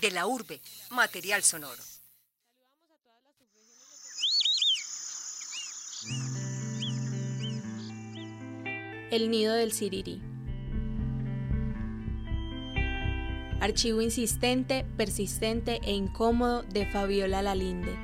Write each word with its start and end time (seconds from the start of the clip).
De 0.00 0.10
la 0.10 0.26
urbe, 0.26 0.62
material 0.90 1.42
sonoro. 1.42 1.82
El 9.10 9.30
nido 9.30 9.52
del 9.52 9.72
Siriri. 9.72 10.22
Archivo 13.60 14.00
insistente, 14.00 14.86
persistente 14.96 15.80
e 15.82 15.92
incómodo 15.92 16.62
de 16.62 16.86
Fabiola 16.86 17.42
Lalinde. 17.42 17.94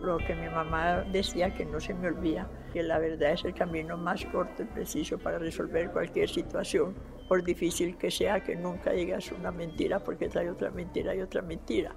Lo 0.00 0.18
que 0.18 0.36
mi 0.36 0.48
mamá 0.48 1.00
decía 1.10 1.52
que 1.54 1.64
no 1.64 1.80
se 1.80 1.92
me 1.92 2.06
olvida, 2.06 2.48
que 2.74 2.82
la 2.82 2.98
verdad 2.98 3.34
es 3.34 3.44
el 3.44 3.54
camino 3.54 3.96
más 3.96 4.24
corto 4.26 4.64
y 4.64 4.66
preciso 4.66 5.16
para 5.16 5.38
resolver 5.38 5.92
cualquier 5.92 6.28
situación, 6.28 6.96
por 7.28 7.44
difícil 7.44 7.96
que 7.96 8.10
sea, 8.10 8.42
que 8.42 8.56
nunca 8.56 8.90
digas 8.90 9.30
una 9.30 9.52
mentira 9.52 10.00
porque 10.00 10.28
trae 10.28 10.50
otra 10.50 10.72
mentira 10.72 11.14
y 11.14 11.20
otra 11.20 11.40
mentira. 11.40 11.94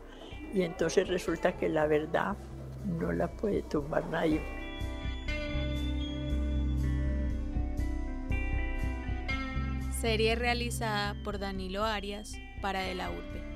Y 0.53 0.61
entonces 0.61 1.07
resulta 1.07 1.57
que 1.57 1.67
la 1.67 1.88
verdad 1.88 2.38
no 2.85 3.11
la 3.11 3.27
puede 3.27 3.63
tumbar 3.63 4.07
nadie. 4.09 4.39
Serie 9.99 10.35
realizada 10.35 11.16
por 11.23 11.39
Danilo 11.39 11.85
Arias 11.85 12.35
para 12.61 12.81
De 12.81 12.94
la 12.94 13.09
Urbe. 13.09 13.46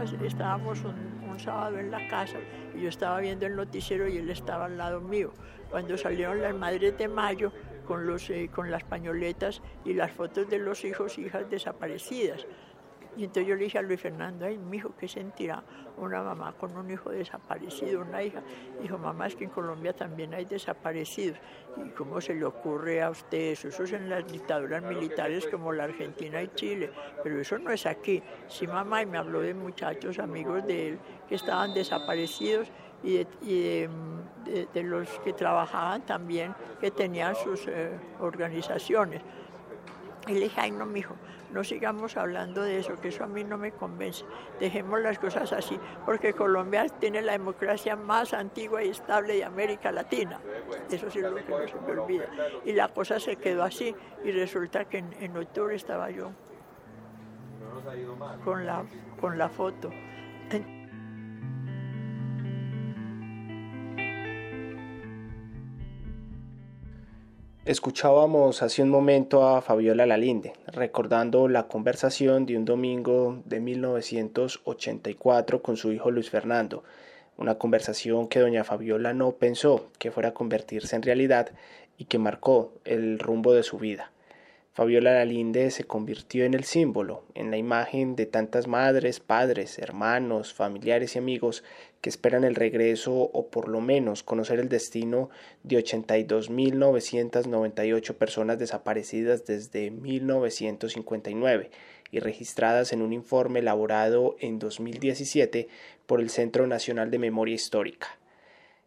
Estábamos 0.00 0.78
un, 0.82 1.38
sábado 1.38 1.78
en 1.78 1.90
la 1.90 2.08
casa 2.08 2.38
y 2.74 2.82
yo 2.82 2.88
estaba 2.88 3.20
viendo 3.20 3.44
el 3.46 3.54
noticiero 3.54 4.08
y 4.08 4.16
él 4.16 4.30
estaba 4.30 4.64
al 4.64 4.78
lado 4.78 5.00
mío. 5.00 5.32
Cuando 5.70 5.96
salieron 5.98 6.40
las 6.40 6.54
madres 6.54 6.96
de 6.96 7.06
mayo, 7.06 7.52
con, 7.86 8.06
los, 8.06 8.30
eh, 8.30 8.50
con 8.54 8.70
las 8.70 8.82
pañoletas 8.84 9.60
y 9.84 9.92
las 9.92 10.10
fotos 10.10 10.48
de 10.48 10.58
los 10.58 10.84
hijos 10.84 11.18
hijas 11.18 11.50
desaparecidas. 11.50 12.46
Y 13.20 13.24
entonces 13.24 13.48
yo 13.48 13.54
le 13.54 13.64
dije 13.64 13.76
a 13.76 13.82
Luis 13.82 14.00
Fernando, 14.00 14.46
ay, 14.46 14.56
mi 14.56 14.78
hijo, 14.78 14.94
¿qué 14.98 15.06
sentirá 15.06 15.62
una 15.98 16.22
mamá 16.22 16.54
con 16.54 16.74
un 16.74 16.90
hijo 16.90 17.10
desaparecido, 17.10 18.00
una 18.00 18.22
hija? 18.22 18.42
Dijo, 18.80 18.96
mamá, 18.96 19.26
es 19.26 19.36
que 19.36 19.44
en 19.44 19.50
Colombia 19.50 19.92
también 19.92 20.32
hay 20.32 20.46
desaparecidos. 20.46 21.38
¿Y 21.84 21.90
cómo 21.90 22.18
se 22.22 22.32
le 22.32 22.46
ocurre 22.46 23.02
a 23.02 23.10
usted 23.10 23.52
eso? 23.52 23.68
Eso 23.68 23.82
es 23.82 23.92
en 23.92 24.08
las 24.08 24.26
dictaduras 24.32 24.82
militares 24.82 25.46
como 25.48 25.70
la 25.70 25.84
Argentina 25.84 26.42
y 26.42 26.48
Chile, 26.54 26.90
pero 27.22 27.38
eso 27.38 27.58
no 27.58 27.70
es 27.70 27.84
aquí. 27.84 28.22
Sí, 28.48 28.66
mamá, 28.66 29.02
y 29.02 29.06
me 29.06 29.18
habló 29.18 29.42
de 29.42 29.52
muchachos, 29.52 30.18
amigos 30.18 30.66
de 30.66 30.88
él, 30.88 30.98
que 31.28 31.34
estaban 31.34 31.74
desaparecidos 31.74 32.72
y, 33.02 33.18
de, 33.44 34.82
los 34.82 35.10
que 35.18 35.34
trabajaban 35.34 36.06
también, 36.06 36.54
que 36.80 36.90
tenían 36.90 37.34
sus 37.34 37.68
eh, 37.68 37.90
organizaciones. 38.18 39.20
Y 40.26 40.34
le 40.34 40.40
dije, 40.40 40.60
ay 40.60 40.70
no, 40.70 40.84
mijo, 40.86 41.14
no 41.50 41.64
sigamos 41.64 42.16
hablando 42.16 42.62
de 42.62 42.78
eso, 42.78 43.00
que 43.00 43.08
eso 43.08 43.24
a 43.24 43.26
mí 43.26 43.42
no 43.42 43.56
me 43.56 43.72
convence. 43.72 44.24
Dejemos 44.60 45.00
las 45.00 45.18
cosas 45.18 45.52
así, 45.52 45.78
porque 46.04 46.34
Colombia 46.34 46.86
tiene 47.00 47.22
la 47.22 47.32
democracia 47.32 47.96
más 47.96 48.34
antigua 48.34 48.84
y 48.84 48.90
estable 48.90 49.34
de 49.36 49.44
América 49.44 49.90
Latina. 49.90 50.38
Eso 50.90 51.10
sí 51.10 51.20
es 51.20 51.24
lo 51.24 51.34
que 51.34 51.50
no 51.50 51.66
se 51.66 51.80
me 51.80 52.00
olvida. 52.00 52.26
Y 52.64 52.72
la 52.72 52.88
cosa 52.88 53.18
se 53.18 53.36
quedó 53.36 53.62
así, 53.62 53.94
y 54.24 54.30
resulta 54.30 54.84
que 54.84 54.98
en, 54.98 55.12
en 55.20 55.36
octubre 55.36 55.74
estaba 55.74 56.10
yo 56.10 56.32
con 58.44 58.66
la, 58.66 58.84
con 59.20 59.38
la 59.38 59.48
foto. 59.48 59.90
Escuchábamos 67.70 68.62
hace 68.64 68.82
un 68.82 68.90
momento 68.90 69.46
a 69.46 69.62
Fabiola 69.62 70.04
Lalinde, 70.04 70.54
recordando 70.66 71.46
la 71.46 71.68
conversación 71.68 72.44
de 72.44 72.56
un 72.56 72.64
domingo 72.64 73.40
de 73.44 73.60
1984 73.60 75.62
con 75.62 75.76
su 75.76 75.92
hijo 75.92 76.10
Luis 76.10 76.30
Fernando, 76.30 76.82
una 77.36 77.58
conversación 77.58 78.26
que 78.26 78.40
doña 78.40 78.64
Fabiola 78.64 79.14
no 79.14 79.36
pensó 79.36 79.86
que 80.00 80.10
fuera 80.10 80.30
a 80.30 80.34
convertirse 80.34 80.96
en 80.96 81.02
realidad 81.02 81.50
y 81.96 82.06
que 82.06 82.18
marcó 82.18 82.72
el 82.84 83.20
rumbo 83.20 83.52
de 83.52 83.62
su 83.62 83.78
vida. 83.78 84.10
Fabiola 84.72 85.14
Lalinde 85.14 85.72
se 85.72 85.82
convirtió 85.82 86.44
en 86.44 86.54
el 86.54 86.62
símbolo, 86.62 87.24
en 87.34 87.50
la 87.50 87.56
imagen 87.56 88.14
de 88.14 88.26
tantas 88.26 88.68
madres, 88.68 89.18
padres, 89.18 89.80
hermanos, 89.80 90.54
familiares 90.54 91.16
y 91.16 91.18
amigos 91.18 91.64
que 92.00 92.08
esperan 92.08 92.44
el 92.44 92.54
regreso 92.54 93.12
o 93.12 93.48
por 93.48 93.68
lo 93.68 93.80
menos 93.80 94.22
conocer 94.22 94.60
el 94.60 94.68
destino 94.68 95.28
de 95.64 95.84
82.998 95.84 98.14
personas 98.14 98.60
desaparecidas 98.60 99.44
desde 99.44 99.90
1959 99.90 101.72
y 102.12 102.20
registradas 102.20 102.92
en 102.92 103.02
un 103.02 103.12
informe 103.12 103.58
elaborado 103.58 104.36
en 104.38 104.60
2017 104.60 105.66
por 106.06 106.20
el 106.20 106.30
Centro 106.30 106.68
Nacional 106.68 107.10
de 107.10 107.18
Memoria 107.18 107.56
Histórica. 107.56 108.19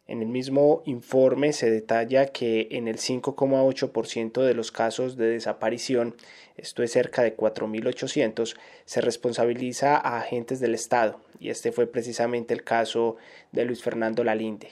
En 0.05 0.21
el 0.21 0.27
mismo 0.27 0.83
informe 0.85 1.53
se 1.53 1.71
detalla 1.71 2.25
que 2.25 2.67
en 2.71 2.89
el 2.89 2.97
5,8% 2.97 4.41
de 4.43 4.53
los 4.53 4.71
casos 4.71 5.15
de 5.15 5.27
desaparición, 5.27 6.15
esto 6.57 6.83
es 6.83 6.91
cerca 6.91 7.23
de 7.23 7.37
4.800, 7.37 8.57
se 8.83 9.01
responsabiliza 9.01 9.95
a 9.95 10.17
agentes 10.17 10.59
del 10.59 10.75
Estado, 10.75 11.21
y 11.39 11.49
este 11.49 11.71
fue 11.71 11.87
precisamente 11.87 12.53
el 12.53 12.63
caso 12.63 13.15
de 13.53 13.63
Luis 13.63 13.81
Fernando 13.81 14.25
Lalinde. 14.25 14.71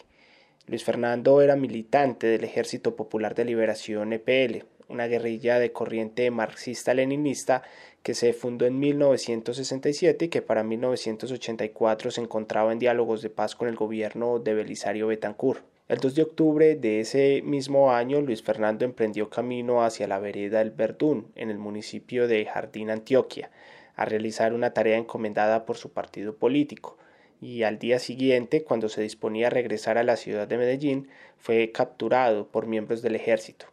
Luis 0.67 0.83
Fernando 0.83 1.41
era 1.41 1.55
militante 1.55 2.27
del 2.27 2.43
Ejército 2.43 2.97
Popular 2.97 3.33
de 3.33 3.45
Liberación 3.45 4.11
EPL, 4.11 4.65
una 4.91 5.07
guerrilla 5.07 5.59
de 5.59 5.71
corriente 5.71 6.29
marxista-leninista 6.31 7.63
que 8.03 8.13
se 8.13 8.33
fundó 8.33 8.65
en 8.65 8.79
1967 8.79 10.25
y 10.25 10.29
que 10.29 10.41
para 10.41 10.63
1984 10.63 12.11
se 12.11 12.21
encontraba 12.21 12.71
en 12.71 12.79
diálogos 12.79 13.21
de 13.21 13.29
paz 13.29 13.55
con 13.55 13.67
el 13.67 13.75
gobierno 13.75 14.39
de 14.39 14.53
Belisario 14.53 15.07
Betancourt. 15.07 15.63
El 15.87 15.99
2 15.99 16.15
de 16.15 16.21
octubre 16.21 16.75
de 16.75 17.01
ese 17.01 17.41
mismo 17.43 17.91
año, 17.91 18.21
Luis 18.21 18.41
Fernando 18.41 18.85
emprendió 18.85 19.29
camino 19.29 19.83
hacia 19.83 20.07
la 20.07 20.19
vereda 20.19 20.59
del 20.59 20.71
Verdún, 20.71 21.27
en 21.35 21.49
el 21.49 21.57
municipio 21.57 22.29
de 22.29 22.45
Jardín, 22.45 22.89
Antioquia, 22.89 23.51
a 23.95 24.05
realizar 24.05 24.53
una 24.53 24.73
tarea 24.73 24.97
encomendada 24.97 25.65
por 25.65 25.75
su 25.75 25.91
partido 25.91 26.37
político, 26.37 26.97
y 27.41 27.63
al 27.63 27.77
día 27.77 27.99
siguiente, 27.99 28.63
cuando 28.63 28.87
se 28.87 29.01
disponía 29.01 29.47
a 29.47 29.49
regresar 29.49 29.97
a 29.97 30.03
la 30.03 30.15
ciudad 30.15 30.47
de 30.47 30.57
Medellín, 30.57 31.09
fue 31.37 31.71
capturado 31.73 32.47
por 32.47 32.67
miembros 32.67 33.01
del 33.01 33.15
ejército. 33.15 33.65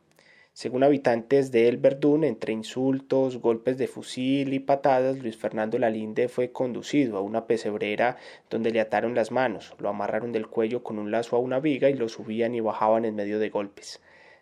Según 0.59 0.83
habitantes 0.83 1.53
de 1.53 1.69
El 1.69 1.77
Verdún, 1.77 2.25
entre 2.25 2.53
insultos, 2.53 3.37
golpes 3.37 3.79
de 3.79 3.87
fusil 3.87 4.53
y 4.53 4.59
patadas, 4.59 5.21
Luis 5.21 5.37
Fernando 5.37 5.79
Lalinde 5.79 6.27
fue 6.27 6.51
conducido 6.51 7.17
a 7.17 7.21
una 7.21 7.47
pesebrera 7.47 8.17
donde 8.51 8.73
le 8.73 8.81
ataron 8.81 9.15
las 9.15 9.31
manos, 9.31 9.77
lo 9.79 9.89
amarraron 9.89 10.33
del 10.33 10.49
cuello 10.49 10.83
con 10.83 10.99
un 10.99 11.13
lazo 11.13 11.37
a 11.37 11.39
una 11.39 11.61
viga 11.61 11.91
y 11.91 11.95
lo 11.95 12.09
subían 12.09 12.57
y 12.57 12.61
bajaban 12.61 13.05
en 13.05 13.15
medio 13.15 13.39
de 13.39 13.51
golpes. 13.51 14.01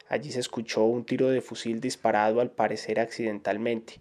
Allí 0.09 0.31
se 0.31 0.41
escuchó 0.41 0.84
un 0.84 1.04
tiro 1.04 1.28
de 1.28 1.43
fusil 1.43 1.82
disparado 1.82 2.41
al 2.41 2.50
parecer 2.50 2.98
accidentalmente. 2.98 4.00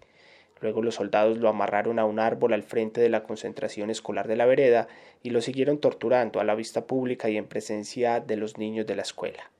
Luego 0.62 0.80
los 0.80 0.94
soldados 0.94 1.36
lo 1.36 1.50
amarraron 1.50 1.98
a 1.98 2.06
un 2.06 2.18
árbol 2.18 2.54
al 2.54 2.62
frente 2.62 3.02
de 3.02 3.10
la 3.10 3.24
concentración 3.24 3.90
escolar 3.90 4.26
de 4.26 4.36
la 4.36 4.46
vereda 4.46 4.88
y 5.22 5.28
lo 5.28 5.42
siguieron 5.42 5.80
torturando 5.80 6.40
a 6.40 6.44
la 6.44 6.54
vista 6.54 6.86
pública 6.86 7.28
y 7.28 7.36
en 7.36 7.44
presencia 7.44 8.20
de 8.20 8.36
los 8.38 8.56
niños 8.56 8.86
de 8.86 8.96
la 8.96 9.02
escuela 9.02 9.50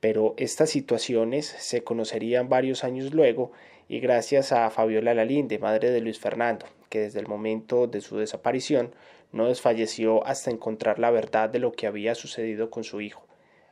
pero 0.00 0.34
estas 0.36 0.70
situaciones 0.70 1.46
se 1.46 1.82
conocerían 1.82 2.48
varios 2.48 2.84
años 2.84 3.12
luego 3.12 3.50
y 3.88 4.00
gracias 4.00 4.52
a 4.52 4.70
Fabiola 4.70 5.14
Lalinde, 5.14 5.58
madre 5.58 5.90
de 5.90 6.00
Luis 6.00 6.20
Fernando, 6.20 6.66
que 6.88 7.00
desde 7.00 7.20
el 7.20 7.26
momento 7.26 7.86
de 7.86 8.00
su 8.00 8.16
desaparición 8.18 8.94
no 9.32 9.48
desfalleció 9.48 10.24
hasta 10.26 10.50
encontrar 10.50 10.98
la 10.98 11.10
verdad 11.10 11.48
de 11.48 11.58
lo 11.58 11.72
que 11.72 11.86
había 11.86 12.14
sucedido 12.14 12.70
con 12.70 12.84
su 12.84 13.00
hijo. 13.00 13.26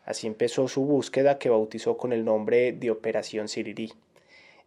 Así 0.05 0.27
empezó 0.27 0.69
su 0.69 0.85
búsqueda 0.85 1.39
que 1.39 1.51
bautizó 1.51 1.97
con 1.97 2.13
el 2.13 2.25
nombre 2.25 2.73
de 2.73 2.91
Operación 2.91 3.49
Sirirí. 3.49 3.93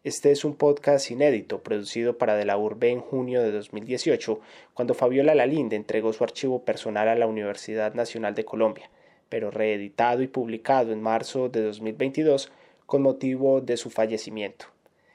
Este 0.03 0.31
es 0.31 0.45
un 0.45 0.55
podcast 0.55 1.11
inédito 1.11 1.61
producido 1.61 2.17
para 2.17 2.35
De 2.35 2.45
la 2.45 2.57
Urbe 2.57 2.89
en 2.89 3.01
junio 3.01 3.43
de 3.43 3.51
2018, 3.51 4.39
cuando 4.73 4.93
Fabiola 4.93 5.35
Lalinde 5.35 5.75
entregó 5.75 6.13
su 6.13 6.23
archivo 6.23 6.63
personal 6.63 7.09
a 7.09 7.15
la 7.15 7.27
Universidad 7.27 7.93
Nacional 7.93 8.33
de 8.33 8.45
Colombia 8.45 8.89
pero 9.29 9.51
reeditado 9.51 10.21
y 10.21 10.27
publicado 10.27 10.91
en 10.91 11.01
marzo 11.01 11.47
de 11.47 11.63
2022 11.63 12.51
con 12.85 13.03
motivo 13.03 13.61
de 13.61 13.77
su 13.77 13.89
fallecimiento. 13.89 14.65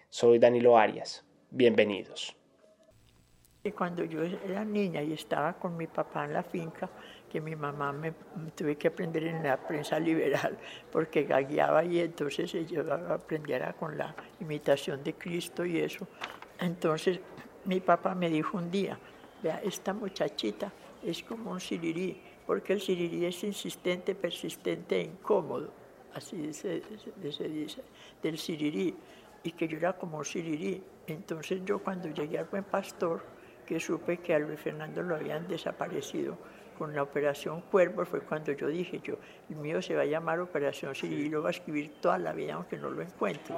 Soy 0.08 0.38
Danilo 0.38 0.78
Arias. 0.78 1.24
Bienvenidos. 1.50 2.36
Cuando 3.76 4.04
yo 4.04 4.22
era 4.22 4.64
niña 4.64 5.02
y 5.02 5.14
estaba 5.14 5.54
con 5.54 5.76
mi 5.76 5.86
papá 5.86 6.26
en 6.26 6.34
la 6.34 6.42
finca, 6.42 6.88
que 7.30 7.40
mi 7.40 7.56
mamá 7.56 7.92
me 7.92 8.12
tuve 8.54 8.76
que 8.76 8.88
aprender 8.88 9.24
en 9.24 9.42
la 9.42 9.56
prensa 9.56 9.98
liberal 9.98 10.56
porque 10.92 11.24
gagueaba 11.24 11.84
y 11.84 11.98
entonces 11.98 12.52
yo 12.68 12.82
aprendiera 12.92 13.72
con 13.72 13.98
la 13.98 14.14
imitación 14.38 15.02
de 15.02 15.14
Cristo 15.14 15.64
y 15.64 15.78
eso. 15.78 16.06
Entonces 16.60 17.18
mi 17.64 17.80
papá 17.80 18.14
me 18.14 18.28
dijo 18.28 18.58
un 18.58 18.70
día, 18.70 18.98
vea, 19.42 19.60
esta 19.64 19.92
muchachita 19.92 20.70
es 21.02 21.22
como 21.22 21.50
un 21.50 21.60
sirirí, 21.60 22.20
porque 22.46 22.74
el 22.74 22.80
sirirí 22.80 23.24
es 23.24 23.42
insistente, 23.44 24.14
persistente 24.14 24.96
e 24.96 25.02
incómodo, 25.02 25.70
así 26.14 26.52
se, 26.52 26.82
se 27.30 27.48
dice, 27.48 27.82
del 28.22 28.38
sirirí, 28.38 28.94
y 29.42 29.52
que 29.52 29.68
yo 29.68 29.76
era 29.76 29.92
como 29.94 30.18
un 30.18 30.24
sirirí. 30.24 30.82
Entonces 31.06 31.62
yo 31.64 31.78
cuando 31.78 32.08
llegué 32.08 32.38
al 32.38 32.46
Buen 32.46 32.64
Pastor, 32.64 33.22
que 33.66 33.80
supe 33.80 34.18
que 34.18 34.34
a 34.34 34.38
Luis 34.38 34.60
Fernando 34.60 35.02
lo 35.02 35.16
habían 35.16 35.46
desaparecido 35.48 36.36
con 36.78 36.94
la 36.94 37.02
Operación 37.02 37.62
Cuervo, 37.62 38.04
fue 38.04 38.20
cuando 38.20 38.52
yo 38.52 38.66
dije, 38.66 39.00
yo, 39.02 39.16
el 39.48 39.56
mío 39.56 39.80
se 39.80 39.94
va 39.94 40.02
a 40.02 40.06
llamar 40.06 40.40
Operación 40.40 40.94
Sirirí, 40.94 41.28
lo 41.28 41.42
va 41.42 41.48
a 41.48 41.52
escribir 41.52 42.00
toda 42.00 42.18
la 42.18 42.32
vida 42.32 42.54
aunque 42.54 42.76
no 42.76 42.90
lo 42.90 43.02
encuentre. 43.02 43.54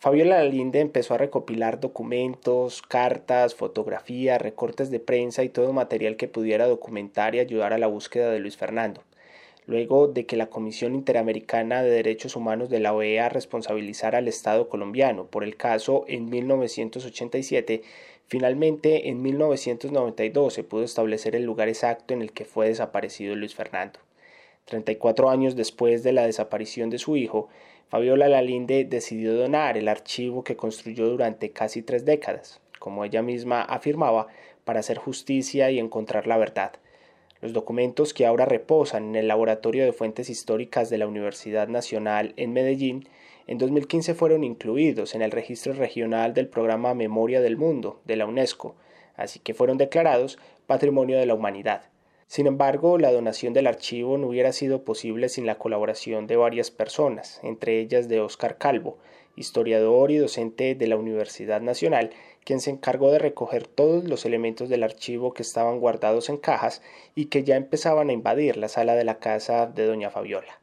Fabiola 0.00 0.44
Lalinde 0.44 0.78
empezó 0.78 1.14
a 1.14 1.18
recopilar 1.18 1.80
documentos, 1.80 2.82
cartas, 2.82 3.56
fotografías, 3.56 4.40
recortes 4.40 4.92
de 4.92 5.00
prensa 5.00 5.42
y 5.42 5.48
todo 5.48 5.72
material 5.72 6.14
que 6.14 6.28
pudiera 6.28 6.68
documentar 6.68 7.34
y 7.34 7.40
ayudar 7.40 7.72
a 7.72 7.78
la 7.78 7.88
búsqueda 7.88 8.30
de 8.30 8.38
Luis 8.38 8.56
Fernando. 8.56 9.02
Luego 9.66 10.06
de 10.06 10.24
que 10.24 10.36
la 10.36 10.46
Comisión 10.46 10.94
Interamericana 10.94 11.82
de 11.82 11.90
Derechos 11.90 12.36
Humanos 12.36 12.70
de 12.70 12.78
la 12.78 12.94
OEA 12.94 13.28
responsabilizara 13.28 14.18
al 14.18 14.28
Estado 14.28 14.68
colombiano 14.68 15.26
por 15.26 15.42
el 15.42 15.56
caso 15.56 16.04
en 16.06 16.30
1987, 16.30 17.82
finalmente 18.28 19.08
en 19.08 19.20
1992 19.20 20.54
se 20.54 20.62
pudo 20.62 20.84
establecer 20.84 21.34
el 21.34 21.42
lugar 21.42 21.66
exacto 21.66 22.14
en 22.14 22.22
el 22.22 22.30
que 22.30 22.44
fue 22.44 22.68
desaparecido 22.68 23.34
Luis 23.34 23.56
Fernando. 23.56 23.98
34 24.66 25.28
años 25.28 25.56
después 25.56 26.04
de 26.04 26.12
la 26.12 26.24
desaparición 26.24 26.88
de 26.88 26.98
su 26.98 27.16
hijo, 27.16 27.48
Fabiola 27.88 28.28
Lalinde 28.28 28.84
decidió 28.84 29.34
donar 29.34 29.78
el 29.78 29.88
archivo 29.88 30.44
que 30.44 30.56
construyó 30.56 31.08
durante 31.08 31.52
casi 31.52 31.80
tres 31.80 32.04
décadas, 32.04 32.60
como 32.78 33.02
ella 33.02 33.22
misma 33.22 33.62
afirmaba, 33.62 34.26
para 34.64 34.80
hacer 34.80 34.98
justicia 34.98 35.70
y 35.70 35.78
encontrar 35.78 36.26
la 36.26 36.36
verdad. 36.36 36.72
Los 37.40 37.54
documentos 37.54 38.12
que 38.12 38.26
ahora 38.26 38.44
reposan 38.44 39.04
en 39.04 39.16
el 39.16 39.28
Laboratorio 39.28 39.86
de 39.86 39.94
Fuentes 39.94 40.28
Históricas 40.28 40.90
de 40.90 40.98
la 40.98 41.06
Universidad 41.06 41.66
Nacional 41.68 42.34
en 42.36 42.52
Medellín 42.52 43.08
en 43.46 43.56
2015 43.56 44.12
fueron 44.12 44.44
incluidos 44.44 45.14
en 45.14 45.22
el 45.22 45.30
registro 45.30 45.72
regional 45.72 46.34
del 46.34 46.48
programa 46.48 46.92
Memoria 46.92 47.40
del 47.40 47.56
Mundo 47.56 48.02
de 48.04 48.16
la 48.16 48.26
UNESCO, 48.26 48.74
así 49.16 49.38
que 49.38 49.54
fueron 49.54 49.78
declarados 49.78 50.38
Patrimonio 50.66 51.18
de 51.18 51.24
la 51.24 51.32
Humanidad. 51.32 51.84
Sin 52.28 52.46
embargo, 52.46 52.98
la 52.98 53.10
donación 53.10 53.54
del 53.54 53.66
archivo 53.66 54.18
no 54.18 54.26
hubiera 54.26 54.52
sido 54.52 54.84
posible 54.84 55.30
sin 55.30 55.46
la 55.46 55.56
colaboración 55.56 56.26
de 56.26 56.36
varias 56.36 56.70
personas, 56.70 57.40
entre 57.42 57.80
ellas 57.80 58.06
de 58.06 58.20
Óscar 58.20 58.58
Calvo, 58.58 58.98
historiador 59.34 60.10
y 60.10 60.18
docente 60.18 60.74
de 60.74 60.86
la 60.88 60.96
Universidad 60.96 61.62
Nacional, 61.62 62.10
quien 62.44 62.60
se 62.60 62.68
encargó 62.68 63.10
de 63.10 63.18
recoger 63.18 63.66
todos 63.66 64.04
los 64.04 64.26
elementos 64.26 64.68
del 64.68 64.82
archivo 64.82 65.32
que 65.32 65.40
estaban 65.42 65.80
guardados 65.80 66.28
en 66.28 66.36
cajas 66.36 66.82
y 67.14 67.26
que 67.26 67.44
ya 67.44 67.56
empezaban 67.56 68.10
a 68.10 68.12
invadir 68.12 68.58
la 68.58 68.68
sala 68.68 68.94
de 68.94 69.04
la 69.04 69.18
casa 69.18 69.66
de 69.66 69.86
doña 69.86 70.10
Fabiola. 70.10 70.60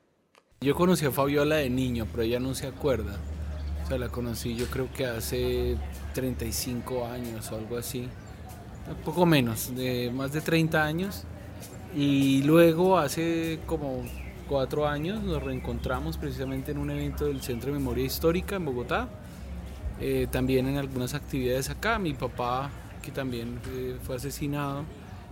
Yo 0.61 0.75
conocí 0.75 1.07
a 1.07 1.11
Fabiola 1.11 1.55
de 1.55 1.71
niño, 1.71 2.07
pero 2.11 2.21
ella 2.21 2.39
no 2.39 2.53
se 2.53 2.67
acuerda. 2.67 3.19
O 3.83 3.87
sea, 3.87 3.97
la 3.97 4.09
conocí 4.09 4.55
yo 4.55 4.67
creo 4.67 4.87
que 4.93 5.07
hace 5.07 5.77
35 6.13 7.05
años 7.05 7.51
o 7.51 7.55
algo 7.55 7.77
así. 7.77 8.07
Poco 9.03 9.25
menos, 9.25 9.75
de 9.75 10.11
más 10.13 10.31
de 10.31 10.41
30 10.41 10.83
años. 10.83 11.25
Y 11.95 12.43
luego 12.43 12.97
hace 12.97 13.59
como 13.65 14.03
cuatro 14.49 14.85
años 14.87 15.23
nos 15.23 15.41
reencontramos 15.41 16.17
precisamente 16.17 16.71
en 16.71 16.77
un 16.77 16.91
evento 16.91 17.25
del 17.25 17.41
Centro 17.41 17.71
de 17.71 17.79
Memoria 17.79 18.03
Histórica 18.03 18.57
en 18.57 18.65
Bogotá. 18.65 19.07
Eh, 20.01 20.27
también 20.29 20.67
en 20.67 20.77
algunas 20.77 21.13
actividades 21.13 21.69
acá. 21.69 21.97
Mi 21.97 22.13
papá, 22.13 22.69
que 23.01 23.11
también 23.11 23.59
eh, 23.71 23.95
fue 24.03 24.17
asesinado, 24.17 24.83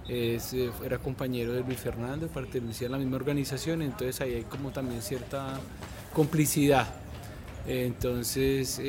eh, 0.07 0.39
era 0.85 0.99
compañero 0.99 1.51
de 1.51 1.63
Luis 1.63 1.79
Fernando, 1.79 2.27
pertenecía 2.27 2.87
a 2.87 2.91
la 2.91 2.97
misma 2.97 3.17
organización, 3.17 3.81
entonces 3.81 4.21
ahí 4.21 4.35
hay 4.35 4.43
como 4.43 4.71
también 4.71 5.01
cierta 5.01 5.59
complicidad. 6.13 6.87
entonces, 7.67 8.81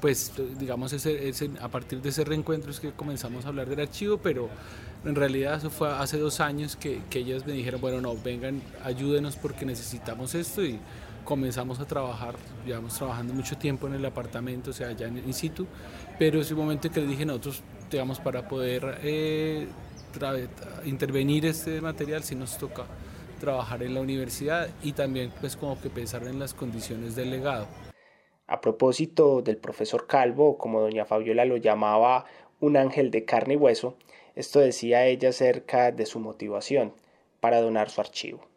pues 0.00 0.32
digamos, 0.58 0.92
ese, 0.92 1.50
a 1.60 1.68
partir 1.68 2.00
de 2.02 2.08
ese 2.10 2.24
reencuentro 2.24 2.70
es 2.70 2.80
que 2.80 2.92
comenzamos 2.92 3.44
a 3.44 3.48
hablar 3.48 3.68
del 3.68 3.80
archivo, 3.80 4.18
pero 4.18 4.48
en 5.04 5.14
realidad 5.14 5.56
eso 5.56 5.70
fue 5.70 5.90
hace 5.90 6.18
dos 6.18 6.40
años 6.40 6.76
que, 6.76 7.00
que 7.10 7.20
ellas 7.20 7.46
me 7.46 7.52
dijeron, 7.52 7.80
bueno, 7.80 8.00
no, 8.00 8.16
vengan, 8.16 8.62
ayúdenos 8.82 9.36
porque 9.36 9.66
necesitamos 9.66 10.34
esto 10.34 10.64
y 10.64 10.78
comenzamos 11.24 11.80
a 11.80 11.86
trabajar, 11.86 12.34
llevamos 12.66 12.96
trabajando 12.96 13.34
mucho 13.34 13.56
tiempo 13.56 13.86
en 13.86 13.94
el 13.94 14.04
apartamento, 14.04 14.70
o 14.70 14.72
sea, 14.72 14.88
allá 14.88 15.08
en 15.08 15.18
in 15.18 15.34
situ, 15.34 15.66
pero 16.18 16.40
es 16.40 16.50
un 16.50 16.58
momento 16.58 16.90
que 16.90 17.00
les 17.00 17.08
dije 17.08 17.24
nosotros, 17.24 17.62
digamos, 17.90 18.20
para 18.20 18.46
poder 18.46 18.98
eh, 19.02 19.66
intervenir 20.84 21.46
este 21.46 21.80
material, 21.80 22.22
si 22.22 22.34
nos 22.34 22.56
toca 22.58 22.84
trabajar 23.40 23.82
en 23.82 23.94
la 23.94 24.00
universidad 24.00 24.68
y 24.82 24.92
también 24.92 25.32
pues 25.40 25.56
como 25.56 25.80
que 25.80 25.90
pensar 25.90 26.22
en 26.24 26.38
las 26.38 26.54
condiciones 26.54 27.16
del 27.16 27.30
legado. 27.30 27.66
A 28.46 28.60
propósito 28.60 29.42
del 29.42 29.56
profesor 29.56 30.06
Calvo, 30.06 30.56
como 30.58 30.80
doña 30.80 31.04
Fabiola 31.04 31.44
lo 31.44 31.56
llamaba, 31.56 32.26
un 32.60 32.76
ángel 32.76 33.10
de 33.10 33.24
carne 33.24 33.54
y 33.54 33.56
hueso, 33.56 33.96
esto 34.34 34.60
decía 34.60 35.06
ella 35.06 35.28
acerca 35.28 35.92
de 35.92 36.06
su 36.06 36.18
motivación 36.18 36.92
para 37.40 37.60
donar 37.60 37.90
su 37.90 38.00
archivo. 38.00 38.54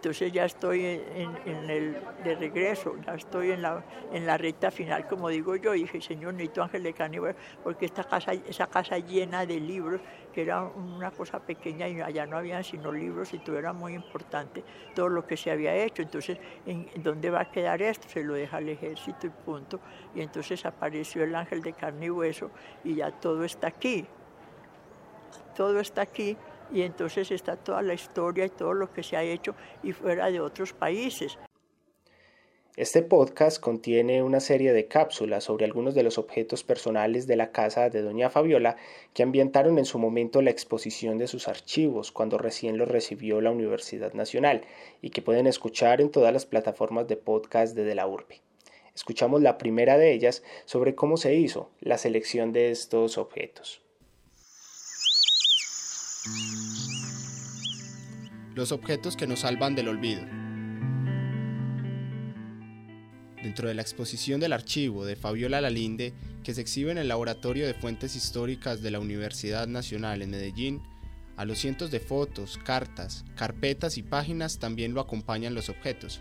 Entonces 0.00 0.32
ya 0.32 0.46
estoy 0.46 0.82
en, 0.86 1.70
el 1.70 1.94
de 2.24 2.34
regreso, 2.34 2.96
ya 3.06 3.16
estoy 3.16 3.50
en 3.50 3.60
la, 3.60 3.84
en 4.14 4.24
la 4.24 4.38
recta 4.38 4.70
final, 4.70 5.06
como 5.06 5.28
digo 5.28 5.56
yo, 5.56 5.72
dije, 5.72 6.00
Señor, 6.00 6.32
necesito 6.32 6.62
ángel 6.62 6.84
de 6.84 6.94
carne, 6.94 7.20
porque 7.62 7.84
esta 7.84 8.04
casa, 8.04 8.32
esa 8.32 8.66
casa 8.66 8.96
llena 8.96 9.44
de 9.44 9.60
libros, 9.60 10.00
que 10.32 10.40
era 10.40 10.62
una 10.62 11.10
cosa 11.10 11.38
pequeña 11.40 11.86
y 11.86 12.00
allá 12.00 12.24
no 12.24 12.38
habían 12.38 12.64
sino 12.64 12.90
libros 12.90 13.34
y 13.34 13.40
todo 13.40 13.58
era 13.58 13.74
muy 13.74 13.92
importante, 13.92 14.64
todo 14.94 15.10
lo 15.10 15.26
que 15.26 15.36
se 15.36 15.50
había 15.50 15.74
hecho. 15.74 16.00
Entonces, 16.00 16.38
¿en, 16.64 16.88
dónde 17.02 17.28
va 17.28 17.42
a 17.42 17.50
quedar 17.50 17.82
esto? 17.82 18.08
Se 18.08 18.24
lo 18.24 18.32
deja 18.32 18.56
al 18.56 18.70
ejército 18.70 19.26
y 19.26 19.30
punto. 19.30 19.80
Y 20.14 20.22
entonces 20.22 20.64
apareció 20.64 21.24
el 21.24 21.34
ángel 21.34 21.60
de 21.60 21.74
carne 21.74 22.06
y 22.06 22.10
hueso 22.10 22.50
y 22.84 22.94
ya 22.94 23.10
todo 23.10 23.44
está 23.44 23.66
aquí 23.68 24.06
todo 25.54 25.80
está 25.80 26.02
aquí 26.02 26.36
y 26.72 26.82
entonces 26.82 27.30
está 27.30 27.56
toda 27.56 27.82
la 27.82 27.94
historia 27.94 28.44
y 28.44 28.50
todo 28.50 28.74
lo 28.74 28.92
que 28.92 29.02
se 29.02 29.16
ha 29.16 29.22
hecho 29.22 29.54
y 29.82 29.92
fuera 29.92 30.30
de 30.30 30.40
otros 30.40 30.72
países. 30.72 31.38
Este 32.76 33.02
podcast 33.02 33.60
contiene 33.60 34.22
una 34.22 34.40
serie 34.40 34.72
de 34.72 34.86
cápsulas 34.86 35.44
sobre 35.44 35.66
algunos 35.66 35.94
de 35.94 36.04
los 36.04 36.18
objetos 36.18 36.62
personales 36.62 37.26
de 37.26 37.36
la 37.36 37.50
casa 37.50 37.90
de 37.90 38.00
Doña 38.00 38.30
Fabiola 38.30 38.76
que 39.12 39.24
ambientaron 39.24 39.76
en 39.76 39.84
su 39.84 39.98
momento 39.98 40.40
la 40.40 40.50
exposición 40.50 41.18
de 41.18 41.26
sus 41.26 41.48
archivos 41.48 42.12
cuando 42.12 42.38
recién 42.38 42.78
los 42.78 42.88
recibió 42.88 43.40
la 43.40 43.50
Universidad 43.50 44.14
Nacional 44.14 44.62
y 45.02 45.10
que 45.10 45.20
pueden 45.20 45.46
escuchar 45.48 46.00
en 46.00 46.10
todas 46.10 46.32
las 46.32 46.46
plataformas 46.46 47.08
de 47.08 47.16
podcast 47.16 47.74
de, 47.74 47.84
de 47.84 47.94
la 47.96 48.06
urbe. 48.06 48.40
Escuchamos 48.94 49.42
la 49.42 49.58
primera 49.58 49.98
de 49.98 50.12
ellas 50.12 50.42
sobre 50.64 50.94
cómo 50.94 51.16
se 51.16 51.34
hizo 51.34 51.70
la 51.80 51.98
selección 51.98 52.52
de 52.52 52.70
estos 52.70 53.18
objetos. 53.18 53.82
Los 58.54 58.72
objetos 58.72 59.16
que 59.16 59.26
nos 59.26 59.40
salvan 59.40 59.74
del 59.74 59.88
olvido. 59.88 60.20
Dentro 63.42 63.68
de 63.68 63.74
la 63.74 63.80
exposición 63.80 64.38
del 64.38 64.52
archivo 64.52 65.06
de 65.06 65.16
Fabiola 65.16 65.62
Lalinde, 65.62 66.12
que 66.44 66.52
se 66.52 66.60
exhibe 66.60 66.92
en 66.92 66.98
el 66.98 67.08
Laboratorio 67.08 67.66
de 67.66 67.72
Fuentes 67.72 68.16
Históricas 68.16 68.82
de 68.82 68.90
la 68.90 69.00
Universidad 69.00 69.66
Nacional 69.66 70.20
en 70.20 70.28
Medellín, 70.28 70.82
a 71.38 71.46
los 71.46 71.58
cientos 71.58 71.90
de 71.90 72.00
fotos, 72.00 72.58
cartas, 72.66 73.24
carpetas 73.34 73.96
y 73.96 74.02
páginas 74.02 74.58
también 74.58 74.92
lo 74.92 75.00
acompañan 75.00 75.54
los 75.54 75.70
objetos. 75.70 76.20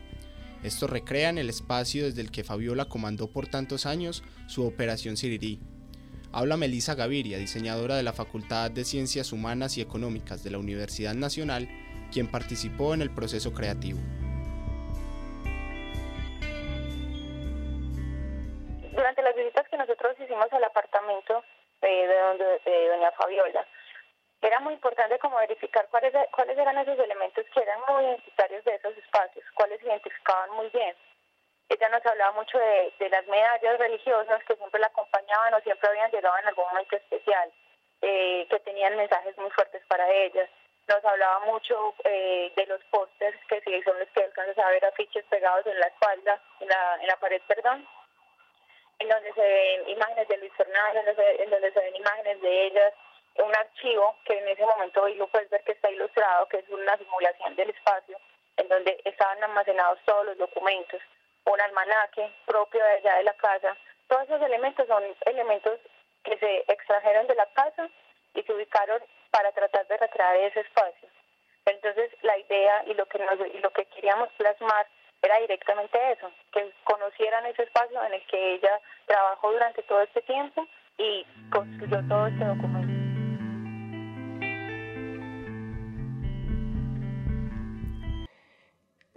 Estos 0.63 0.89
recrean 0.89 1.37
el 1.37 1.49
espacio 1.49 2.05
desde 2.05 2.21
el 2.21 2.31
que 2.31 2.45
Fabiola 2.45 2.85
comandó 2.85 3.33
por 3.33 3.47
tantos 3.47 3.85
años 3.85 4.23
su 4.47 4.63
Operación 4.63 5.17
Sirirí, 5.17 5.59
Habla 6.31 6.57
Melisa 6.57 6.93
Gaviria, 6.93 7.39
diseñadora 7.39 7.95
de 7.95 8.03
la 8.03 8.13
Facultad 8.13 8.69
de 8.69 8.86
Ciencias 8.86 9.33
Humanas 9.33 9.77
y 9.77 9.81
Económicas 9.81 10.43
de 10.43 10.51
la 10.51 10.59
Universidad 10.59 11.15
Nacional, 11.15 11.67
quien 12.13 12.29
participó 12.29 12.93
en 12.93 13.01
el 13.01 13.09
proceso 13.09 13.51
creativo. 13.51 13.98
Durante 18.93 19.24
las 19.24 19.36
visitas 19.36 19.67
que 19.69 19.77
nosotros 19.77 20.13
hicimos 20.21 20.45
al 20.53 20.63
apartamento 20.65 21.43
de, 21.81 22.88
doña 22.93 23.12
Fabiola, 23.17 23.65
era 24.41 24.59
muy 24.59 24.74
importante 24.75 25.17
como 25.17 25.38
verificar 25.38 25.88
cuáles, 25.89 26.13
cuáles 26.29 26.55
eran 26.55 26.77
esos 26.77 27.00
elementos 27.00 27.43
que 27.51 27.59
eran 27.59 27.79
muy 27.89 28.03
identitarios 28.03 28.63
de 28.65 28.75
esos 28.75 28.95
espacios, 28.98 29.45
cuáles 29.55 29.81
identificaban 29.81 30.51
muy 30.51 30.69
bien 30.69 30.95
ella 31.69 31.89
nos 31.89 32.05
hablaba 32.05 32.31
mucho 32.33 32.57
de, 32.57 33.09
las 33.09 33.25
medallas 33.27 33.77
religiosas 33.77 34.43
que 34.45 34.55
siempre 34.55 34.81
la 34.81 34.89
acompañaban 35.29 35.63
siempre 35.63 35.89
habían 35.89 36.12
llegado 36.12 36.38
en 36.39 36.48
algún 36.48 36.65
momento 36.65 36.95
especial, 36.95 37.51
eh, 38.01 38.48
que 38.50 38.59
tenían 38.59 38.95
mensajes 38.95 39.38
muy 39.38 39.50
fuertes 39.51 39.81
para 39.88 40.09
ellas. 40.12 40.50
Nos 40.88 41.05
hablaba 41.05 41.39
mucho 41.45 41.93
eh, 42.03 42.51
de 42.55 42.65
los 42.65 42.83
pósters, 42.86 43.38
que 43.48 43.83
son 43.83 44.00
los 44.00 44.09
que 44.09 44.24
alcanzas 44.24 44.57
a 44.57 44.69
ver 44.69 44.86
afiches 44.86 45.24
pegados 45.25 45.65
en 45.67 45.79
la 45.79 45.88
espalda, 45.88 46.41
en 46.59 46.67
la, 46.67 46.98
en 47.01 47.07
la 47.07 47.17
pared, 47.17 47.41
perdón. 47.48 47.88
en 49.00 49.07
donde 49.07 49.31
se 49.33 49.41
ven 49.41 49.89
imágenes 49.89 50.27
de 50.27 50.38
Luis 50.38 50.53
Fernando, 50.57 51.00
en 51.00 51.50
donde 51.50 51.71
se 51.71 51.79
ven 51.79 51.95
imágenes 51.95 52.41
de 52.41 52.65
ellas, 52.65 52.93
un 53.36 53.55
archivo 53.55 54.17
que 54.25 54.38
en 54.38 54.48
ese 54.48 54.65
momento 54.65 55.03
hoy 55.03 55.13
lo 55.15 55.27
puedes 55.27 55.50
ver 55.50 55.63
que 55.63 55.74
está 55.74 55.89
ilustrado, 55.91 56.48
que 56.48 56.57
es 56.57 56.69
una 56.69 56.98
simulación 56.98 57.55
del 57.55 57.69
espacio, 57.69 58.19
en 58.57 58.67
donde 58.67 59.00
estaban 59.05 59.41
almacenados 59.43 60.00
todos 60.05 60.25
los 60.25 60.38
documentos, 60.38 61.00
un 61.45 61.62
almanaque 61.62 62.31
propio 62.45 62.83
de 62.83 62.91
allá 62.91 63.15
de 63.17 63.24
la 63.24 63.33
casa. 63.36 63.77
Todos 64.09 64.23
esos 64.23 64.41
elementos 64.41 64.87
son 64.87 65.03
elementos 65.25 65.79
que 66.23 66.37
se 66.37 66.65
extrajeron 66.67 67.27
de 67.27 67.35
la 67.35 67.45
casa 67.53 67.87
y 68.33 68.41
se 68.41 68.53
ubicaron 68.53 69.01
para 69.31 69.51
tratar 69.51 69.87
de 69.87 69.97
recrear 69.97 70.35
ese 70.35 70.61
espacio. 70.61 71.07
Entonces 71.65 72.11
la 72.23 72.37
idea 72.37 72.83
y 72.87 72.95
lo 72.95 73.05
que 73.05 73.19
y 73.53 73.59
lo 73.59 73.69
que 73.71 73.85
queríamos 73.85 74.29
plasmar 74.37 74.87
era 75.21 75.39
directamente 75.39 75.97
eso, 76.11 76.31
que 76.51 76.71
conocieran 76.83 77.45
ese 77.45 77.63
espacio 77.63 78.03
en 78.03 78.13
el 78.13 78.25
que 78.25 78.55
ella 78.55 78.79
trabajó 79.05 79.51
durante 79.51 79.83
todo 79.83 80.01
este 80.01 80.21
tiempo 80.23 80.65
y 80.97 81.25
construyó 81.51 82.01
todo 82.07 82.27
este 82.27 82.45
documento. 82.45 82.89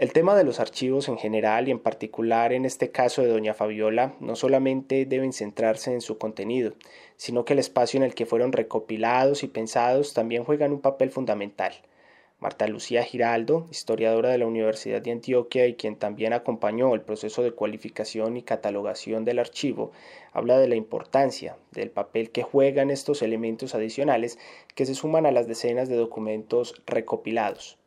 El 0.02 0.12
tema 0.12 0.34
de 0.34 0.42
los 0.42 0.58
archivos 0.58 1.08
en 1.08 1.16
general 1.16 1.68
y 1.68 1.70
en 1.70 1.78
particular 1.78 2.52
en 2.52 2.64
este 2.64 2.90
caso 2.90 3.22
de 3.22 3.28
doña 3.28 3.54
Fabiola 3.54 4.16
no 4.18 4.34
solamente 4.34 5.06
deben 5.06 5.32
centrarse 5.32 5.92
en 5.92 6.00
su 6.00 6.18
contenido, 6.18 6.72
sino 7.16 7.44
que 7.44 7.52
el 7.52 7.60
espacio 7.60 7.98
en 7.98 8.02
el 8.02 8.16
que 8.16 8.26
fueron 8.26 8.50
recopilados 8.50 9.44
y 9.44 9.46
pensados 9.46 10.12
también 10.12 10.42
juegan 10.42 10.72
un 10.72 10.80
papel 10.80 11.12
fundamental. 11.12 11.72
Marta 12.40 12.66
Lucía 12.66 13.04
Giraldo, 13.04 13.68
historiadora 13.70 14.30
de 14.30 14.38
la 14.38 14.46
Universidad 14.48 15.02
de 15.02 15.12
Antioquia 15.12 15.68
y 15.68 15.74
quien 15.74 15.94
también 15.94 16.32
acompañó 16.32 16.96
el 16.96 17.02
proceso 17.02 17.44
de 17.44 17.52
cualificación 17.52 18.36
y 18.36 18.42
catalogación 18.42 19.24
del 19.24 19.38
archivo, 19.38 19.92
habla 20.32 20.58
de 20.58 20.66
la 20.66 20.74
importancia 20.74 21.58
del 21.70 21.92
papel 21.92 22.32
que 22.32 22.42
juegan 22.42 22.90
estos 22.90 23.22
elementos 23.22 23.76
adicionales 23.76 24.36
que 24.74 24.84
se 24.84 24.96
suman 24.96 25.26
a 25.26 25.30
las 25.30 25.46
decenas 25.46 25.88
de 25.88 25.94
documentos 25.94 26.82
recopilados. 26.86 27.78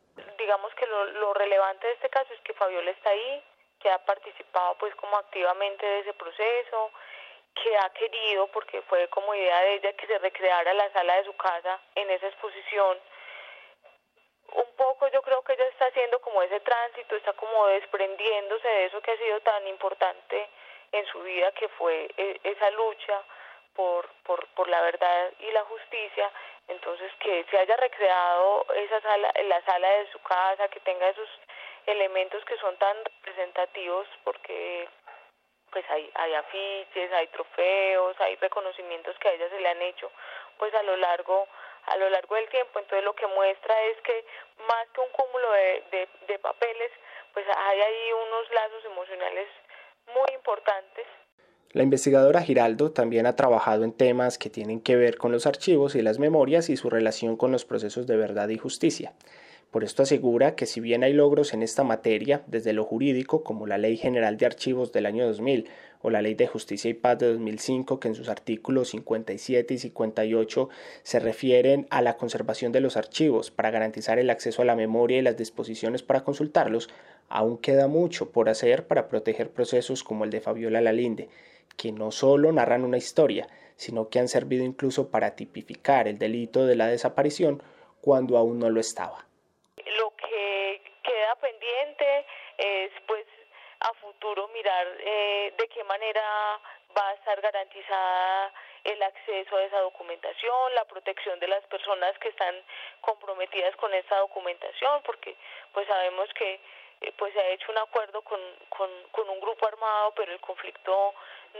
Digamos 0.46 0.72
que 0.76 0.86
lo, 0.86 1.34
relevante 1.34 1.88
de 1.88 1.94
este 1.94 2.08
caso 2.08 2.32
es 2.32 2.40
que 2.42 2.54
Fabiola 2.54 2.92
está 2.92 3.10
ahí, 3.10 3.42
que 3.80 3.90
ha 3.90 3.98
participado 4.04 4.76
pues 4.78 4.94
como 4.94 5.16
activamente 5.16 5.84
de 5.84 5.98
ese 5.98 6.14
proceso, 6.14 6.92
que 7.52 7.76
ha 7.76 7.90
querido, 7.90 8.46
porque 8.52 8.80
fue 8.82 9.08
como 9.08 9.34
idea 9.34 9.60
de 9.62 9.74
ella, 9.74 9.92
que 9.94 10.06
se 10.06 10.16
recreara 10.20 10.72
la 10.72 10.88
sala 10.92 11.16
de 11.16 11.24
su 11.24 11.32
casa 11.36 11.80
en 11.96 12.08
esa 12.10 12.28
exposición. 12.28 12.96
Un 14.52 14.72
poco 14.76 15.08
yo 15.08 15.20
creo 15.20 15.42
que 15.42 15.54
ella 15.54 15.66
está 15.66 15.86
haciendo 15.86 16.20
como 16.20 16.40
ese 16.42 16.60
tránsito, 16.60 17.16
está 17.16 17.32
como 17.32 17.66
desprendiéndose 17.66 18.68
de 18.68 18.84
eso 18.84 19.02
que 19.02 19.10
ha 19.10 19.16
sido 19.16 19.40
tan 19.40 19.66
importante 19.66 20.48
en 20.92 21.06
su 21.06 21.22
vida, 21.22 21.50
que 21.58 21.68
fue 21.70 22.08
e, 22.16 22.40
esa 22.44 22.70
lucha 22.70 23.20
por, 23.76 24.08
por, 24.24 24.46
por 24.48 24.68
la 24.68 24.80
verdad 24.80 25.32
y 25.38 25.50
la 25.52 25.64
justicia. 25.64 26.30
Entonces, 26.68 27.12
que 27.20 27.44
se 27.50 27.58
haya 27.58 27.76
recreado 27.76 28.66
esa 28.74 29.00
sala, 29.00 29.32
la 29.44 29.62
sala 29.64 29.88
de 29.88 30.10
su 30.10 30.18
casa, 30.20 30.68
que 30.68 30.80
tenga 30.80 31.08
esos 31.08 31.28
elementos 31.86 32.44
que 32.44 32.56
son 32.58 32.76
tan 32.78 32.96
representativos, 33.04 34.08
porque 34.24 34.88
pues 35.70 35.84
hay, 35.90 36.10
hay 36.14 36.34
afiches, 36.34 37.12
hay 37.12 37.26
trofeos, 37.28 38.18
hay 38.20 38.36
reconocimientos 38.36 39.16
que 39.18 39.28
a 39.28 39.32
ella 39.32 39.48
se 39.50 39.60
le 39.60 39.68
han 39.68 39.82
hecho, 39.82 40.10
pues 40.58 40.74
a 40.74 40.82
lo 40.82 40.96
largo 40.96 41.46
a 41.86 41.96
lo 41.96 42.10
largo 42.10 42.34
del 42.34 42.48
tiempo. 42.48 42.78
Entonces 42.78 43.04
lo 43.04 43.14
que 43.14 43.26
muestra 43.26 43.80
es 43.82 44.00
que 44.02 44.24
más 44.68 44.88
que 44.90 45.00
un 45.00 45.10
cúmulo 45.10 45.52
de, 45.52 46.08
de, 46.26 46.38
papeles, 46.38 46.90
pues 47.32 47.46
hay 47.48 47.80
ahí 47.80 48.12
unos 48.12 48.50
lazos 48.50 48.84
emocionales 48.84 49.48
muy 50.06 50.28
importantes. 50.34 51.06
La 51.76 51.82
investigadora 51.82 52.40
Giraldo 52.40 52.90
también 52.90 53.26
ha 53.26 53.36
trabajado 53.36 53.84
en 53.84 53.92
temas 53.92 54.38
que 54.38 54.48
tienen 54.48 54.80
que 54.80 54.96
ver 54.96 55.18
con 55.18 55.30
los 55.30 55.46
archivos 55.46 55.94
y 55.94 56.00
las 56.00 56.18
memorias 56.18 56.70
y 56.70 56.76
su 56.78 56.88
relación 56.88 57.36
con 57.36 57.52
los 57.52 57.66
procesos 57.66 58.06
de 58.06 58.16
verdad 58.16 58.48
y 58.48 58.56
justicia. 58.56 59.12
Por 59.70 59.84
esto 59.84 60.02
asegura 60.02 60.54
que 60.54 60.64
si 60.64 60.80
bien 60.80 61.04
hay 61.04 61.12
logros 61.12 61.52
en 61.52 61.62
esta 61.62 61.84
materia, 61.84 62.42
desde 62.46 62.72
lo 62.72 62.82
jurídico, 62.82 63.44
como 63.44 63.66
la 63.66 63.76
Ley 63.76 63.98
General 63.98 64.38
de 64.38 64.46
Archivos 64.46 64.90
del 64.90 65.04
año 65.04 65.26
2000 65.26 65.68
o 66.00 66.08
la 66.08 66.22
Ley 66.22 66.32
de 66.32 66.46
Justicia 66.46 66.90
y 66.90 66.94
Paz 66.94 67.18
de 67.18 67.30
2005, 67.34 68.00
que 68.00 68.08
en 68.08 68.14
sus 68.14 68.30
artículos 68.30 68.88
57 68.88 69.74
y 69.74 69.78
58 69.78 70.70
se 71.02 71.20
refieren 71.20 71.86
a 71.90 72.00
la 72.00 72.16
conservación 72.16 72.72
de 72.72 72.80
los 72.80 72.96
archivos 72.96 73.50
para 73.50 73.70
garantizar 73.70 74.18
el 74.18 74.30
acceso 74.30 74.62
a 74.62 74.64
la 74.64 74.76
memoria 74.76 75.18
y 75.18 75.22
las 75.22 75.36
disposiciones 75.36 76.02
para 76.02 76.24
consultarlos, 76.24 76.88
aún 77.28 77.58
queda 77.58 77.86
mucho 77.86 78.30
por 78.30 78.48
hacer 78.48 78.86
para 78.86 79.08
proteger 79.08 79.50
procesos 79.50 80.04
como 80.04 80.24
el 80.24 80.30
de 80.30 80.40
Fabiola 80.40 80.80
Lalinde, 80.80 81.28
que 81.76 81.92
no 81.92 82.10
solo 82.10 82.52
narran 82.52 82.84
una 82.84 82.96
historia, 82.96 83.48
sino 83.76 84.08
que 84.08 84.18
han 84.18 84.28
servido 84.28 84.64
incluso 84.64 85.10
para 85.10 85.36
tipificar 85.36 86.08
el 86.08 86.18
delito 86.18 86.66
de 86.66 86.76
la 86.76 86.86
desaparición 86.86 87.62
cuando 88.00 88.38
aún 88.38 88.58
no 88.58 88.70
lo 88.70 88.80
estaba. 88.80 89.26
Lo 89.98 90.14
que 90.16 90.80
queda 91.02 91.34
pendiente 91.36 92.26
es 92.58 92.90
pues 93.06 93.26
a 93.80 93.92
futuro 93.94 94.48
mirar 94.48 94.86
eh, 95.00 95.52
de 95.58 95.68
qué 95.68 95.84
manera 95.84 96.22
va 96.96 97.10
a 97.10 97.14
estar 97.14 97.40
garantizada 97.40 98.52
el 98.84 99.02
acceso 99.02 99.56
a 99.56 99.64
esa 99.64 99.80
documentación, 99.80 100.74
la 100.74 100.84
protección 100.84 101.38
de 101.40 101.48
las 101.48 101.64
personas 101.64 102.16
que 102.18 102.28
están 102.28 102.54
comprometidas 103.00 103.74
con 103.76 103.92
esta 103.92 104.18
documentación, 104.18 105.02
porque 105.04 105.36
pues 105.72 105.86
sabemos 105.86 106.28
que 106.34 106.60
eh, 107.00 107.12
pues 107.16 107.32
se 107.32 107.40
ha 107.40 107.48
hecho 107.48 107.70
un 107.72 107.78
acuerdo 107.78 108.22
con, 108.22 108.40
con, 108.68 108.90
con 109.10 109.28
un 109.28 109.40
grupo 109.40 109.66
armado, 109.66 110.12
pero 110.14 110.32
el 110.32 110.40
conflicto 110.40 111.14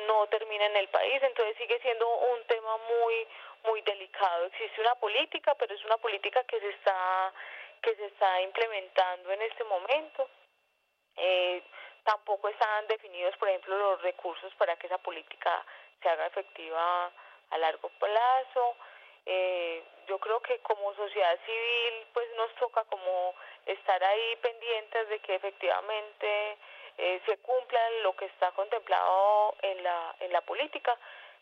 no 0.07 0.27
termina 0.29 0.67
en 0.67 0.77
el 0.77 0.89
país, 0.89 1.23
entonces 1.23 1.57
sigue 1.57 1.79
siendo 1.81 2.09
un 2.09 2.45
tema 2.45 2.77
muy 2.77 3.27
muy 3.65 3.81
delicado. 3.83 4.47
Existe 4.47 4.81
una 4.81 4.95
política, 4.95 5.55
pero 5.57 5.75
es 5.75 5.85
una 5.85 5.97
política 5.99 6.45
que 6.45 6.61
se 6.61 6.71
está 6.71 7.33
que 7.83 7.95
se 7.97 8.07
está 8.07 8.41
implementando 8.41 9.31
en 9.33 9.43
este 9.43 9.65
momento. 9.65 10.29
Eh, 11.17 11.63
tampoco 12.05 12.49
están 12.49 12.87
definidos, 12.87 13.37
por 13.37 13.49
ejemplo, 13.49 13.77
los 13.77 14.03
recursos 14.03 14.55
para 14.55 14.77
que 14.77 14.87
esa 14.87 14.99
política 14.99 15.65
se 16.03 16.09
haga 16.09 16.27
efectiva 16.27 17.11
a 17.51 17.59
largo 17.59 17.89
plazo. 17.99 18.77
Eh, 19.27 19.83
yo 20.09 20.19
creo 20.19 20.41
que 20.41 20.59
como 20.61 20.95
sociedad 20.95 21.39
civil, 21.45 22.07
pues 22.13 22.27
nos 22.37 22.55
toca 22.55 22.85
como 22.85 23.35
estar 23.67 24.03
ahí 24.03 24.37
pendientes 24.41 25.09
de 25.09 25.19
que 25.19 25.35
efectivamente 25.35 26.57
eh, 26.99 27.21
se 27.27 27.37
cumpla 27.39 27.81
lo 28.03 28.15
que 28.17 28.27
está 28.27 28.53
contemplado 28.53 29.55
en 29.63 29.83
la 29.83 30.15
en 30.21 30.33
la 30.33 30.41
política, 30.43 30.97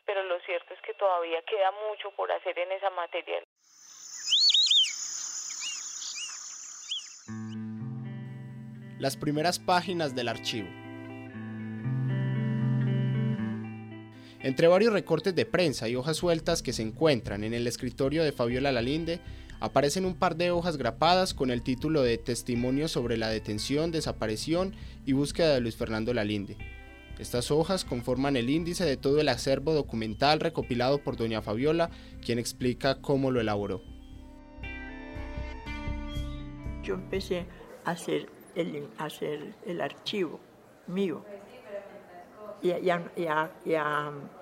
pero 0.06 0.22
lo 0.22 0.40
cierto 0.40 0.74
es 0.74 0.80
que 0.80 0.94
todavía 0.94 1.42
queda 1.42 1.70
mucho 1.88 2.10
por 2.12 2.32
hacer 2.32 2.58
en 2.58 2.72
esa 2.72 2.90
materia. 2.90 3.42
las 9.04 9.18
primeras 9.18 9.58
páginas 9.58 10.14
del 10.14 10.28
archivo. 10.28 10.83
Entre 14.44 14.68
varios 14.68 14.92
recortes 14.92 15.34
de 15.34 15.46
prensa 15.46 15.88
y 15.88 15.96
hojas 15.96 16.18
sueltas 16.18 16.60
que 16.60 16.74
se 16.74 16.82
encuentran 16.82 17.44
en 17.44 17.54
el 17.54 17.66
escritorio 17.66 18.22
de 18.22 18.30
Fabiola 18.30 18.72
Lalinde, 18.72 19.20
aparecen 19.58 20.04
un 20.04 20.14
par 20.16 20.36
de 20.36 20.50
hojas 20.50 20.76
grapadas 20.76 21.32
con 21.32 21.50
el 21.50 21.62
título 21.62 22.02
de 22.02 22.18
Testimonio 22.18 22.88
sobre 22.88 23.16
la 23.16 23.30
detención, 23.30 23.90
desaparición 23.90 24.74
y 25.06 25.14
búsqueda 25.14 25.54
de 25.54 25.60
Luis 25.60 25.76
Fernando 25.76 26.12
Lalinde. 26.12 26.58
Estas 27.18 27.50
hojas 27.50 27.86
conforman 27.86 28.36
el 28.36 28.50
índice 28.50 28.84
de 28.84 28.98
todo 28.98 29.18
el 29.18 29.30
acervo 29.30 29.72
documental 29.72 30.40
recopilado 30.40 30.98
por 30.98 31.16
doña 31.16 31.40
Fabiola, 31.40 31.88
quien 32.22 32.38
explica 32.38 33.00
cómo 33.00 33.30
lo 33.30 33.40
elaboró. 33.40 33.80
Yo 36.82 36.96
empecé 36.96 37.46
a 37.86 37.92
hacer 37.92 38.28
el, 38.54 39.80
archivo 39.80 40.38
mío 40.86 41.24
y, 42.62 42.70
a, 42.90 43.50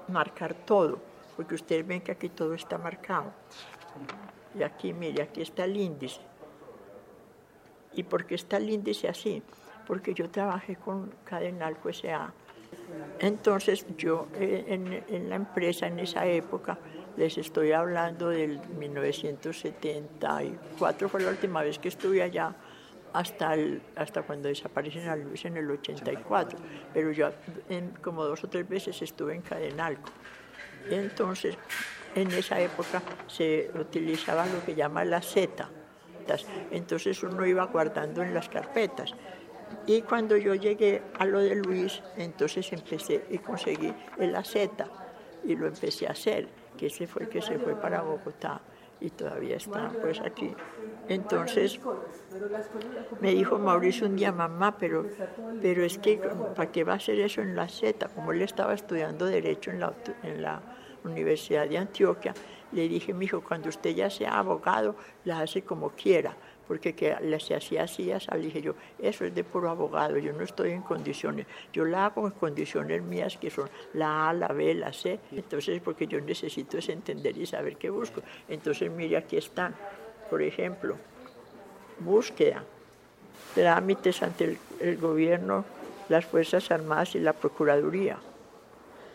marcar 0.09 0.55
todo, 0.55 0.99
porque 1.37 1.55
ustedes 1.55 1.87
ven 1.87 2.01
que 2.01 2.13
aquí 2.13 2.29
todo 2.29 2.55
está 2.55 2.79
marcado. 2.79 3.33
Y 4.59 4.63
aquí, 4.63 4.93
mire, 4.93 5.23
aquí 5.23 5.43
está 5.43 5.65
el 5.65 5.77
índice. 5.77 6.21
¿Y 7.95 8.05
por 8.05 8.25
qué 8.27 8.37
está 8.37 8.57
el 8.57 8.71
índice 8.71 9.09
así? 9.09 9.43
Porque 9.87 10.15
yo 10.15 10.31
trabajé 10.31 10.77
con 10.77 11.13
Cadenalco 11.25 11.89
S.A. 11.89 12.33
Entonces 13.19 13.85
yo 13.97 14.29
eh, 14.35 14.65
en, 14.69 15.05
en, 15.09 15.29
la 15.29 15.35
empresa 15.37 15.87
en 15.87 15.99
esa 15.99 16.27
época, 16.27 16.79
les 17.17 17.39
estoy 17.39 17.73
hablando 17.73 18.29
del 18.31 18.61
1974, 18.79 21.09
fue 21.09 21.21
la 21.21 21.31
última 21.31 21.63
vez 21.63 21.79
que 21.79 21.89
estuve 21.89 22.23
allá, 22.23 22.55
hasta, 23.13 23.55
hasta 23.97 24.23
cuando 24.23 24.49
desaparecen 24.49 25.09
a 25.09 25.17
Luis 25.17 25.45
en 25.45 25.57
el 25.57 25.71
84, 25.71 26.59
pero 26.93 27.13
yo 27.13 27.31
en, 27.69 27.91
como 28.03 28.25
dos 28.25 28.43
o 28.45 28.49
tres 28.49 28.69
veces 28.69 29.01
estuve 29.03 29.35
en 29.35 29.43
Cadenalco. 29.43 30.11
Entonces, 30.91 31.57
en 32.15 32.31
esa 32.33 32.61
época 32.61 33.03
se 33.27 33.71
utilizaba 33.75 34.47
lo 34.47 34.65
que 34.65 34.75
llama 34.75 35.05
la 35.05 35.23
Z, 35.23 35.69
entonces 36.71 37.23
uno 37.23 37.45
iba 37.47 37.65
guardando 37.67 38.23
en 38.23 38.35
las 38.35 38.49
carpetas. 38.49 39.15
Y 39.87 40.03
cuando 40.03 40.37
yo 40.37 40.55
llegué 40.55 41.03
a 41.19 41.25
lo 41.25 41.41
de 41.41 41.55
Luis, 41.57 42.03
entonces 42.17 42.71
empecé 42.73 43.25
y 43.31 43.39
conseguí 43.39 43.93
el 44.19 44.35
aceta 44.37 44.87
y 45.45 45.57
lo 45.57 45.67
empecé 45.67 46.07
a 46.07 46.11
hacer, 46.11 46.49
que 46.77 46.87
ese 46.87 47.07
fue 47.07 47.23
el 47.23 47.29
que 47.29 47.41
se 47.41 47.59
fue 47.59 47.75
para 47.75 48.03
Bogotá 48.03 48.61
y 49.03 49.11
todavía 49.11 49.57
está 49.57 49.93
pues 50.01 50.21
aquí. 50.21 50.55
Entonces 51.09 51.81
me 53.21 53.33
dijo 53.33 53.59
Mauricio 53.59 54.07
un 54.07 54.17
día, 54.17 54.31
mamá, 54.31 54.79
pero, 54.79 55.07
pero 55.61 55.85
es 55.85 55.99
que 55.99 56.19
¿para 56.55 56.71
qué 56.71 56.85
va 56.85 56.95
a 56.95 56.97
hacer 56.97 57.19
eso 57.19 57.43
en 57.43 57.57
la 57.57 57.69
Z? 57.69 58.09
Como 58.15 58.33
él 58.33 58.43
estaba 58.43 58.75
estudiando 58.75 59.27
Derecho 59.27 59.73
en 59.73 59.81
la, 59.81 59.93
en 60.23 60.41
la 60.43 60.63
Universidad 61.05 61.69
de 61.69 61.79
Antioquia, 61.79 62.33
le 62.71 62.89
dije, 62.89 63.13
mi 63.13 63.25
hijo, 63.25 63.43
cuando 63.43 63.69
usted 63.69 63.91
ya 63.91 64.09
sea 64.09 64.39
abogado, 64.39 64.95
la 65.25 65.41
hace 65.41 65.63
como 65.63 65.91
quiera 65.91 66.37
porque 66.67 66.95
que 66.95 67.17
se 67.41 67.55
hacía 67.55 67.85
así, 67.85 68.07
ya 68.07 68.19
dije 68.37 68.63
yo, 68.63 68.75
eso 68.99 69.25
es 69.25 69.35
de 69.35 69.45
puro 69.45 69.71
abogado, 69.71 70.19
yo 70.19 70.33
no 70.33 70.43
estoy 70.43 70.71
en 70.71 70.83
condiciones, 70.83 71.47
yo 71.73 71.85
la 71.85 72.07
hago 72.07 72.27
en 72.27 72.33
condiciones 72.33 73.03
mías 73.03 73.37
que 73.37 73.51
son 73.51 73.69
la 73.95 74.31
A, 74.31 74.33
la 74.33 74.49
B, 74.49 74.75
la 74.75 74.93
C, 74.93 75.19
entonces 75.33 75.81
porque 75.83 76.07
yo 76.07 76.21
necesito 76.21 76.79
es 76.79 76.89
entender 76.89 77.37
y 77.37 77.47
saber 77.47 77.77
qué 77.77 77.91
busco. 77.91 78.23
Entonces 78.49 78.91
mire, 78.91 79.17
aquí 79.17 79.37
están, 79.37 79.75
por 80.31 80.43
ejemplo, 80.43 80.97
búsqueda, 82.01 82.65
trámites 83.55 84.23
ante 84.23 84.59
el 84.81 84.97
gobierno, 84.99 85.65
las 86.09 86.25
Fuerzas 86.25 86.71
Armadas 86.71 87.15
y 87.15 87.21
la 87.21 87.33
Procuraduría 87.33 88.19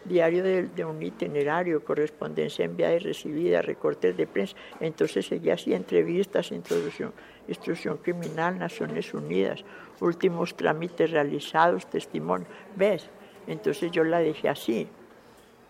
diario 0.07 0.43
de, 0.43 0.85
un 0.85 1.01
itinerario, 1.01 1.83
correspondencia 1.83 2.65
enviada 2.65 2.95
y 2.95 2.99
recibida, 2.99 3.61
recortes 3.61 4.15
de 4.15 4.27
prensa. 4.27 4.55
Entonces 4.79 5.25
seguía 5.25 5.55
así, 5.55 5.73
entrevistas, 5.73 6.51
introducción, 6.51 7.13
instrucción 7.47 7.97
criminal, 7.97 8.57
Naciones 8.57 9.13
Unidas, 9.13 9.63
últimos 9.99 10.55
trámites 10.55 11.11
realizados, 11.11 11.87
testimonio. 11.87 12.47
¿Ves? 12.75 13.09
Entonces 13.47 13.91
yo 13.91 14.03
la 14.03 14.19
dejé 14.19 14.49
así. 14.49 14.87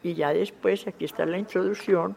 Y 0.03 0.13
ya 0.13 0.33
después, 0.33 0.87
aquí 0.87 1.05
está 1.05 1.25
la 1.25 1.37
introducción, 1.37 2.15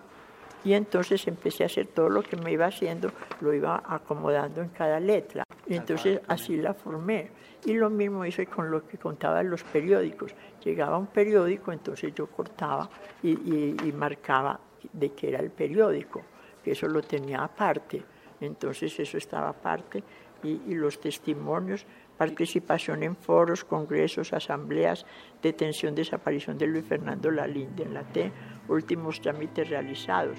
y 0.64 0.74
entonces 0.74 1.26
empecé 1.26 1.62
a 1.62 1.66
hacer 1.66 1.86
todo 1.86 2.08
lo 2.08 2.22
que 2.22 2.36
me 2.36 2.52
iba 2.52 2.66
haciendo, 2.66 3.10
lo 3.40 3.54
iba 3.54 3.82
acomodando 3.86 4.60
en 4.60 4.68
cada 4.68 5.00
letra. 5.00 5.44
Y 5.66 5.76
entonces 5.76 6.20
así 6.28 6.56
la 6.56 6.74
formé. 6.74 7.30
Y 7.64 7.74
lo 7.74 7.90
mismo 7.90 8.24
hice 8.24 8.46
con 8.46 8.70
lo 8.70 8.86
que 8.86 8.98
contaba 8.98 9.40
en 9.40 9.50
los 9.50 9.62
periódicos. 9.62 10.34
Llegaba 10.62 10.98
un 10.98 11.06
periódico, 11.06 11.72
entonces 11.72 12.14
yo 12.14 12.26
cortaba 12.26 12.90
y, 13.22 13.92
marcaba 13.94 14.60
de 14.92 15.12
qué 15.12 15.28
era 15.28 15.40
el 15.40 15.50
periódico, 15.50 16.22
que 16.62 16.72
eso 16.72 16.88
lo 16.88 17.02
tenía 17.02 17.42
aparte. 17.42 18.02
Entonces 18.40 18.98
eso 18.98 19.18
estaba 19.18 19.50
aparte 19.50 20.02
y, 20.42 20.74
los 20.74 21.00
testimonios, 21.00 21.84
participación 22.16 23.02
en 23.02 23.16
foros, 23.16 23.64
congresos, 23.64 24.32
asambleas, 24.32 25.06
detención, 25.42 25.94
desaparición 25.94 26.58
de 26.58 26.66
Luis 26.66 26.84
Fernando 26.84 27.30
Lalinde 27.30 27.82
en 27.84 27.94
la 27.94 28.04
T, 28.04 28.32
últimos 28.68 29.20
trámites 29.20 29.68
realizados. 29.68 30.38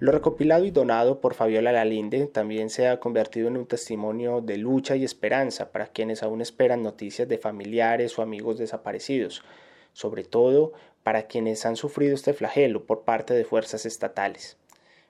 Lo 0.00 0.12
recopilado 0.12 0.64
y 0.64 0.70
donado 0.70 1.20
por 1.20 1.34
Fabiola 1.34 1.72
Lalinde 1.72 2.28
también 2.28 2.70
se 2.70 2.86
ha 2.86 3.00
convertido 3.00 3.48
en 3.48 3.56
un 3.56 3.66
testimonio 3.66 4.40
de 4.40 4.56
lucha 4.56 4.94
y 4.94 5.02
esperanza 5.02 5.72
para 5.72 5.88
quienes 5.88 6.22
aún 6.22 6.40
esperan 6.40 6.84
noticias 6.84 7.26
de 7.26 7.36
familiares 7.36 8.16
o 8.16 8.22
amigos 8.22 8.58
desaparecidos, 8.58 9.42
sobre 9.92 10.22
todo 10.22 10.72
para 11.02 11.26
quienes 11.26 11.64
han 11.66 11.76
sufrido 11.76 12.14
este 12.14 12.32
flagelo 12.32 12.84
por 12.84 13.02
parte 13.02 13.34
de 13.34 13.44
fuerzas 13.44 13.86
estatales. 13.86 14.56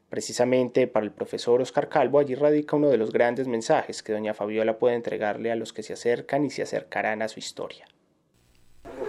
Precisamente 0.09 0.87
para 0.87 1.05
el 1.05 1.13
profesor 1.13 1.61
Oscar 1.61 1.89
Calvo 1.89 2.19
allí 2.19 2.35
radica 2.35 2.77
uno 2.77 2.89
de 2.89 2.97
los 2.97 3.13
grandes 3.13 3.47
mensajes 3.47 4.03
que 4.03 4.13
doña 4.13 4.33
Fabiola 4.33 4.79
puede 4.79 4.95
entregarle 4.95 5.53
a 5.53 5.57
los 5.57 5.73
que 5.73 5.83
se 5.83 5.93
acercan 5.93 6.45
y 6.45 6.51
se 6.51 6.63
acercarán 6.63 7.21
a 7.21 7.29
su 7.29 7.39
historia. 7.39 7.87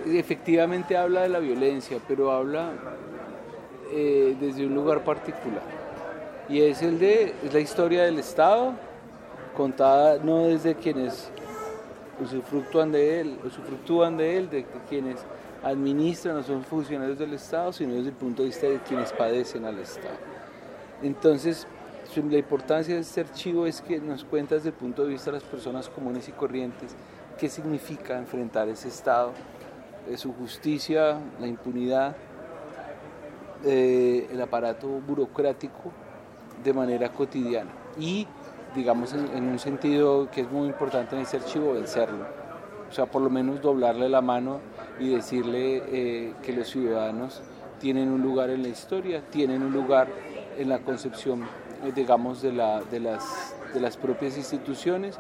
Efectivamente 0.06 0.98
habla 0.98 1.22
de 1.22 1.30
la 1.30 1.40
violencia, 1.40 2.00
pero 2.08 2.32
habla 2.32 2.74
eh, 3.94 4.36
desde 4.39 4.65
un 4.65 4.76
lugar 4.76 5.04
particular. 5.04 5.63
Y 6.50 6.62
es 6.62 6.82
el 6.82 7.00
de 7.00 7.34
la 7.54 7.60
historia 7.60 8.04
del 8.04 8.20
Estado, 8.20 8.74
contada 9.56 10.18
no 10.22 10.48
desde 10.48 10.76
quienes 10.76 11.32
usufructúan 12.20 12.92
de 12.92 13.22
él, 13.22 13.39
usufructúan 13.46 14.18
de 14.18 14.38
él, 14.38 14.50
de 14.50 14.65
quienes 14.89 15.18
administran 15.63 16.38
o 16.38 16.43
son 16.43 16.63
funcionarios 16.63 17.17
del 17.17 17.34
Estado, 17.34 17.74
sino 17.74 17.93
desde 17.93 18.10
el 18.10 18.15
punto 18.15 18.43
de 18.43 18.50
vista 18.50 18.67
de 18.67 18.80
quienes 18.80 19.12
padecen 19.13 19.65
al 19.65 19.80
Estado. 19.80 20.17
Entonces, 21.02 21.67
la 22.15 22.38
importancia 22.38 22.95
de 22.95 23.02
este 23.02 23.22
archivo 23.22 23.65
es 23.65 23.82
que 23.82 24.00
nos 24.00 24.24
cuenta 24.24 24.56
desde 24.56 24.69
el 24.69 24.76
punto 24.76 25.04
de 25.04 25.10
vista 25.10 25.32
de 25.32 25.38
las 25.38 25.43
personas 25.43 25.89
comunes 25.89 26.28
y 26.28 26.32
corrientes 26.32 26.95
qué 27.39 27.48
significa 27.48 28.17
enfrentar 28.17 28.67
ese 28.67 28.89
Estado, 28.89 29.32
de 30.08 30.17
su 30.17 30.34
justicia, 30.34 31.19
la 31.39 31.48
impunidad, 31.48 32.15
eh, 33.63 34.28
el 34.32 34.41
aparato 34.41 34.88
burocrático 34.88 35.91
de 36.63 36.74
manera 36.74 37.10
cotidiana 37.10 37.72
y, 37.98 38.28
digamos, 38.76 39.13
en, 39.13 39.43
un 39.43 39.60
sentido 39.60 40.30
que 40.32 40.41
es 40.41 40.52
muy 40.52 40.67
importante 40.67 41.15
en 41.15 41.22
ese 41.22 41.38
archivo, 41.38 41.74
vencerlo. 41.74 42.26
O 42.89 42.91
sea, 42.91 43.06
por 43.06 43.22
lo 43.22 43.30
menos 43.30 43.62
doblarle 43.62 44.10
la 44.10 44.22
mano 44.22 44.60
y 45.00 45.10
decirle 45.10 45.84
eh, 45.88 46.34
que 46.44 46.54
los 46.54 46.68
ciudadanos 46.68 47.42
tienen 47.80 48.10
un 48.10 48.22
lugar 48.22 48.50
en 48.50 48.62
la 48.64 48.70
historia, 48.70 49.22
tienen 49.30 49.64
un 49.64 49.72
lugar 49.72 50.10
en 50.58 50.70
la 50.70 50.80
concepción, 50.80 51.44
eh, 51.84 51.92
digamos, 51.96 52.42
de, 52.42 52.52
la, 52.52 52.82
de, 52.84 53.00
las, 53.00 53.56
de 53.74 53.80
las 53.80 53.98
propias 53.98 54.38
instituciones 54.38 55.18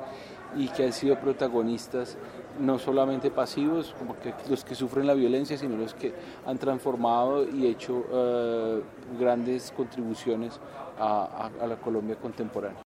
y 0.55 0.67
que 0.67 0.85
han 0.85 0.93
sido 0.93 1.19
protagonistas 1.19 2.17
no 2.59 2.77
solamente 2.79 3.31
pasivos, 3.31 3.95
como 3.97 4.19
que 4.19 4.33
los 4.49 4.65
que 4.65 4.75
sufren 4.75 5.07
la 5.07 5.13
violencia, 5.13 5.57
sino 5.57 5.77
los 5.77 5.93
que 5.93 6.13
han 6.45 6.57
transformado 6.57 7.47
y 7.47 7.67
hecho 7.67 8.05
eh, 8.11 8.81
grandes 9.17 9.71
contribuciones 9.71 10.59
a 10.99 11.49
la 11.65 11.77
Colombia 11.77 12.17
contemporánea. 12.17 12.81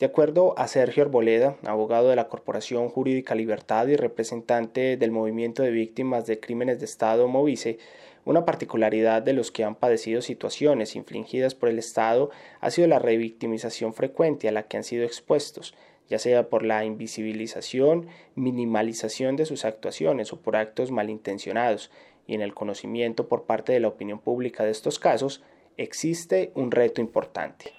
De 0.00 0.06
acuerdo 0.06 0.54
a 0.56 0.66
Sergio 0.66 1.02
Arboleda, 1.02 1.58
abogado 1.66 2.08
de 2.08 2.16
la 2.16 2.28
Corporación 2.28 2.88
Jurídica 2.88 3.34
Libertad 3.34 3.86
y 3.86 3.96
representante 3.96 4.96
del 4.96 5.10
Movimiento 5.10 5.62
de 5.62 5.70
Víctimas 5.70 6.24
de 6.24 6.40
Crímenes 6.40 6.78
de 6.78 6.86
Estado 6.86 7.28
Movice, 7.28 7.78
una 8.24 8.46
particularidad 8.46 9.20
de 9.20 9.34
los 9.34 9.52
que 9.52 9.62
han 9.62 9.74
padecido 9.74 10.22
situaciones 10.22 10.96
infligidas 10.96 11.54
por 11.54 11.68
el 11.68 11.78
Estado 11.78 12.30
ha 12.60 12.70
sido 12.70 12.88
la 12.88 12.98
revictimización 12.98 13.92
frecuente 13.92 14.48
a 14.48 14.52
la 14.52 14.62
que 14.62 14.78
han 14.78 14.84
sido 14.84 15.04
expuestos, 15.04 15.74
ya 16.08 16.18
sea 16.18 16.48
por 16.48 16.64
la 16.64 16.86
invisibilización, 16.86 18.08
minimalización 18.36 19.36
de 19.36 19.44
sus 19.44 19.66
actuaciones 19.66 20.32
o 20.32 20.40
por 20.40 20.56
actos 20.56 20.90
malintencionados, 20.90 21.90
y 22.26 22.34
en 22.34 22.40
el 22.40 22.54
conocimiento 22.54 23.28
por 23.28 23.44
parte 23.44 23.74
de 23.74 23.80
la 23.80 23.88
opinión 23.88 24.18
pública 24.18 24.64
de 24.64 24.70
estos 24.70 24.98
casos, 24.98 25.44
existe 25.76 26.52
un 26.54 26.70
reto 26.70 27.02
importante 27.02 27.74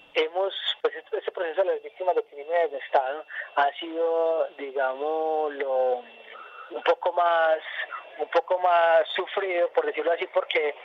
pues 0.81 0.95
este 0.95 1.31
proceso 1.31 1.61
de 1.61 1.75
las 1.75 1.83
víctimas 1.83 2.15
de 2.15 2.23
crímenes 2.23 2.71
de 2.71 2.77
Estado 2.77 3.25
ha 3.55 3.71
sido, 3.73 4.47
digamos, 4.57 5.53
lo, 5.53 6.03
un 6.71 6.83
poco 6.85 7.13
más 7.13 7.59
un 8.17 8.27
poco 8.27 8.59
más 8.59 9.07
sufrido, 9.15 9.69
por 9.69 9.85
decirlo 9.85 10.11
así, 10.11 10.27
porque 10.33 10.75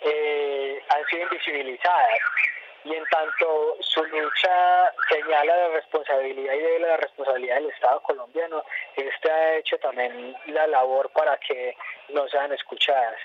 eh, 0.00 0.82
han 0.88 1.04
sido 1.06 1.24
invisibilizadas 1.24 2.20
y 2.84 2.94
en 2.94 3.04
tanto 3.06 3.76
su 3.80 4.04
lucha 4.04 4.92
señala 5.10 5.56
la 5.56 5.68
responsabilidad 5.68 6.54
y 6.54 6.58
de 6.58 6.78
la 6.78 6.96
responsabilidad 6.96 7.56
del 7.56 7.70
Estado 7.70 8.00
colombiano, 8.02 8.64
este 8.94 9.30
ha 9.30 9.56
hecho 9.56 9.76
también 9.78 10.36
la 10.46 10.66
labor 10.68 11.10
para 11.10 11.36
que 11.38 11.76
no 12.10 12.28
sean 12.28 12.52
escuchadas. 12.52 13.18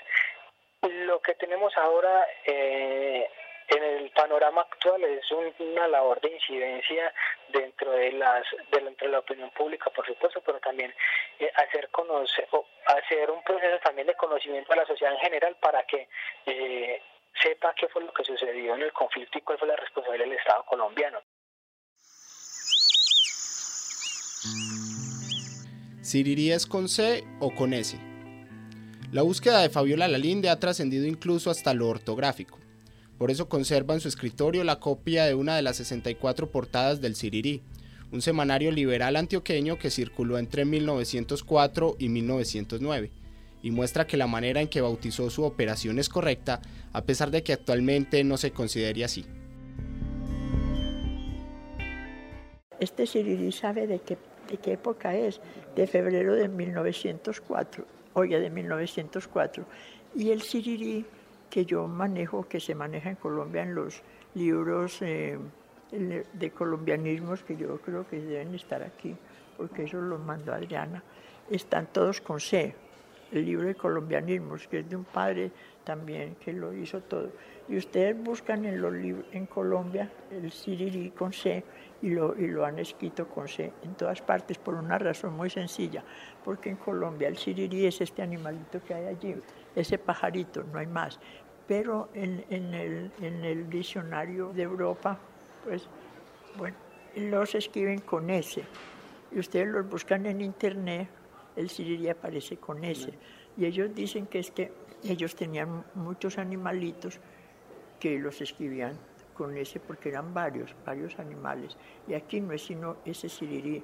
Lo 0.82 1.20
que 1.20 1.34
tenemos 1.34 1.76
ahora 1.78 2.26
eh, 2.44 3.30
en 3.76 3.82
el 3.82 4.10
panorama 4.10 4.62
actual 4.62 5.02
es 5.04 5.30
una 5.30 5.88
labor 5.88 6.20
de 6.20 6.32
incidencia 6.32 7.12
dentro 7.48 7.92
de 7.92 8.12
las 8.12 8.44
dentro 8.70 9.06
de 9.06 9.12
la 9.12 9.18
opinión 9.20 9.50
pública 9.50 9.90
por 9.90 10.06
supuesto 10.06 10.40
pero 10.44 10.58
también 10.60 10.92
eh, 11.38 11.50
hacer 11.54 11.88
conocer 11.90 12.48
hacer 12.86 13.30
un 13.30 13.42
proceso 13.42 13.78
también 13.84 14.06
de 14.06 14.14
conocimiento 14.14 14.72
a 14.72 14.76
la 14.76 14.86
sociedad 14.86 15.14
en 15.14 15.20
general 15.20 15.56
para 15.60 15.84
que 15.84 16.08
eh, 16.46 17.02
sepa 17.42 17.74
qué 17.74 17.88
fue 17.88 18.04
lo 18.04 18.12
que 18.12 18.24
sucedió 18.24 18.74
en 18.74 18.82
el 18.82 18.92
conflicto 18.92 19.38
y 19.38 19.42
cuál 19.42 19.58
fue 19.58 19.68
la 19.68 19.76
responsabilidad 19.76 20.26
del 20.26 20.38
Estado 20.38 20.64
colombiano. 20.64 21.20
¿Sirirías 26.02 26.66
con 26.66 26.88
C 26.88 27.22
o 27.40 27.54
con 27.54 27.72
S? 27.72 27.96
La 29.12 29.22
búsqueda 29.22 29.60
de 29.60 29.70
Fabiola 29.70 30.08
Lalinde 30.08 30.50
ha 30.50 30.58
trascendido 30.58 31.06
incluso 31.06 31.50
hasta 31.50 31.74
lo 31.74 31.88
ortográfico. 31.88 32.58
Por 33.22 33.30
eso 33.30 33.48
conserva 33.48 33.94
en 33.94 34.00
su 34.00 34.08
escritorio 34.08 34.64
la 34.64 34.80
copia 34.80 35.26
de 35.26 35.34
una 35.34 35.54
de 35.54 35.62
las 35.62 35.76
64 35.76 36.50
portadas 36.50 37.00
del 37.00 37.14
Sirirí, 37.14 37.62
un 38.10 38.20
semanario 38.20 38.72
liberal 38.72 39.14
antioqueño 39.14 39.78
que 39.78 39.90
circuló 39.90 40.38
entre 40.38 40.64
1904 40.64 41.94
y 42.00 42.08
1909 42.08 43.12
y 43.62 43.70
muestra 43.70 44.08
que 44.08 44.16
la 44.16 44.26
manera 44.26 44.60
en 44.60 44.66
que 44.66 44.80
bautizó 44.80 45.30
su 45.30 45.44
operación 45.44 46.00
es 46.00 46.08
correcta, 46.08 46.62
a 46.92 47.04
pesar 47.04 47.30
de 47.30 47.44
que 47.44 47.52
actualmente 47.52 48.24
no 48.24 48.36
se 48.38 48.50
considere 48.50 49.04
así. 49.04 49.24
este 52.80 53.06
Sirirí 53.06 53.52
sabe 53.52 53.86
de 53.86 54.00
qué, 54.00 54.18
de 54.50 54.56
qué 54.56 54.72
época 54.72 55.14
es, 55.14 55.40
de 55.76 55.86
febrero 55.86 56.34
de 56.34 56.48
1904, 56.48 57.86
oye, 58.14 58.40
de 58.40 58.50
1904. 58.50 59.64
Y 60.16 60.32
el 60.32 60.42
Sirirí 60.42 61.06
que 61.52 61.66
yo 61.66 61.86
manejo, 61.86 62.48
que 62.48 62.60
se 62.60 62.74
maneja 62.74 63.10
en 63.10 63.16
Colombia 63.16 63.62
en 63.62 63.74
los 63.74 64.02
libros 64.34 65.02
eh, 65.02 65.38
de 65.90 66.50
colombianismos, 66.50 67.42
que 67.42 67.58
yo 67.58 67.78
creo 67.82 68.08
que 68.08 68.18
deben 68.18 68.54
estar 68.54 68.82
aquí, 68.82 69.14
porque 69.58 69.84
eso 69.84 70.00
lo 70.00 70.18
mandó 70.18 70.54
Adriana, 70.54 71.02
están 71.50 71.88
todos 71.92 72.22
con 72.22 72.40
C. 72.40 72.74
El 73.30 73.44
libro 73.44 73.66
de 73.66 73.74
colombianismos, 73.74 74.66
que 74.66 74.78
es 74.78 74.88
de 74.88 74.96
un 74.96 75.04
padre 75.04 75.50
también 75.84 76.36
que 76.36 76.54
lo 76.54 76.72
hizo 76.72 77.00
todo. 77.00 77.30
Y 77.68 77.76
ustedes 77.76 78.16
buscan 78.22 78.64
en, 78.64 78.80
los 78.80 78.94
en 79.32 79.46
Colombia 79.46 80.10
el 80.30 80.50
Sirirí 80.50 81.10
con 81.10 81.32
C 81.32 81.62
y 82.02 82.10
lo, 82.10 82.34
y 82.38 82.46
lo 82.48 82.64
han 82.64 82.78
escrito 82.78 83.28
con 83.28 83.46
C 83.46 83.72
en 83.82 83.94
todas 83.94 84.20
partes 84.22 84.58
por 84.58 84.74
una 84.74 84.98
razón 84.98 85.34
muy 85.34 85.50
sencilla, 85.50 86.02
porque 86.44 86.70
en 86.70 86.76
Colombia 86.76 87.28
el 87.28 87.36
Sirirí 87.36 87.86
es 87.86 88.00
este 88.00 88.22
animalito 88.22 88.80
que 88.86 88.94
hay 88.94 89.06
allí, 89.06 89.36
ese 89.74 89.98
pajarito, 89.98 90.64
no 90.64 90.78
hay 90.78 90.86
más. 90.86 91.18
Pero 91.66 92.08
en, 92.14 92.44
en, 92.50 92.74
el, 92.74 93.10
en 93.20 93.44
el 93.44 93.70
diccionario 93.70 94.52
de 94.52 94.62
Europa, 94.62 95.18
pues, 95.64 95.88
bueno, 96.56 96.76
los 97.16 97.54
escriben 97.54 98.00
con 98.00 98.30
S. 98.30 98.62
Y 99.30 99.38
ustedes 99.38 99.68
los 99.68 99.88
buscan 99.88 100.26
en 100.26 100.40
internet, 100.40 101.08
el 101.56 101.70
Sirirí 101.70 102.08
aparece 102.08 102.56
con 102.56 102.82
S. 102.84 103.12
Y 103.56 103.64
ellos 103.64 103.94
dicen 103.94 104.26
que 104.26 104.40
es 104.40 104.50
que 104.50 104.72
ellos 105.04 105.34
tenían 105.34 105.84
muchos 105.94 106.38
animalitos 106.38 107.20
que 107.98 108.18
los 108.18 108.40
escribían 108.40 108.98
con 109.32 109.56
ese 109.56 109.80
porque 109.80 110.08
eran 110.08 110.32
varios, 110.34 110.74
varios 110.84 111.18
animales. 111.18 111.76
Y 112.06 112.14
aquí 112.14 112.40
no 112.40 112.52
es 112.52 112.62
sino 112.62 112.96
ese 113.04 113.28
sirirí. 113.28 113.82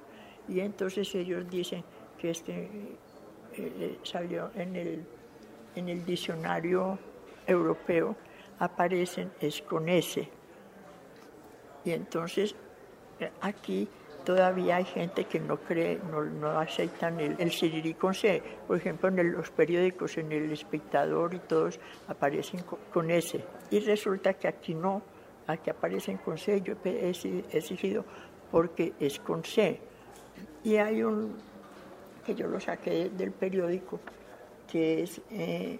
Y 0.48 0.60
entonces 0.60 1.14
ellos 1.14 1.48
dicen 1.48 1.84
que 2.18 2.30
este 2.30 2.62
eh, 2.62 2.68
eh, 3.56 3.98
salió 4.02 4.50
en 4.54 4.76
el, 4.76 5.04
en 5.74 5.88
el 5.88 6.04
diccionario 6.04 6.98
europeo, 7.48 8.14
aparecen 8.61 9.32
es 9.40 9.62
con 9.62 9.88
ese. 9.88 10.28
Y 11.84 11.90
entonces 11.92 12.54
eh, 13.18 13.30
aquí 13.40 13.88
todavía 14.24 14.76
hay 14.76 14.84
gente 14.84 15.24
que 15.24 15.40
no 15.40 15.56
cree, 15.56 15.98
no, 16.11 16.22
no 16.22 16.50
aceptan 16.58 17.18
el, 17.18 17.34
el 17.38 17.50
sirirí 17.50 17.94
con 17.94 18.14
C. 18.14 18.42
Por 18.66 18.76
ejemplo, 18.76 19.08
en 19.08 19.32
los 19.32 19.50
periódicos, 19.50 20.18
en 20.18 20.30
El 20.30 20.52
Espectador 20.52 21.34
y 21.34 21.38
todos 21.40 21.80
aparecen 22.06 22.62
con, 22.62 22.78
con 22.92 23.11
ese. 23.11 23.44
Y 23.70 23.80
resulta 23.80 24.34
que 24.34 24.48
aquí 24.48 24.74
no, 24.74 25.02
aquí 25.46 25.70
aparecen 25.70 26.18
con 26.18 26.37
C. 26.37 26.61
Yo 26.61 26.74
he 26.84 27.11
exigido 27.11 28.04
porque 28.50 28.92
es 29.00 29.18
con 29.18 29.44
C. 29.44 29.80
Y 30.62 30.76
hay 30.76 31.02
un, 31.02 31.37
que 32.24 32.34
yo 32.34 32.46
lo 32.46 32.61
saqué 32.61 33.08
del 33.11 33.32
periódico, 33.32 34.00
que 34.70 35.02
es, 35.02 35.20
eh, 35.30 35.78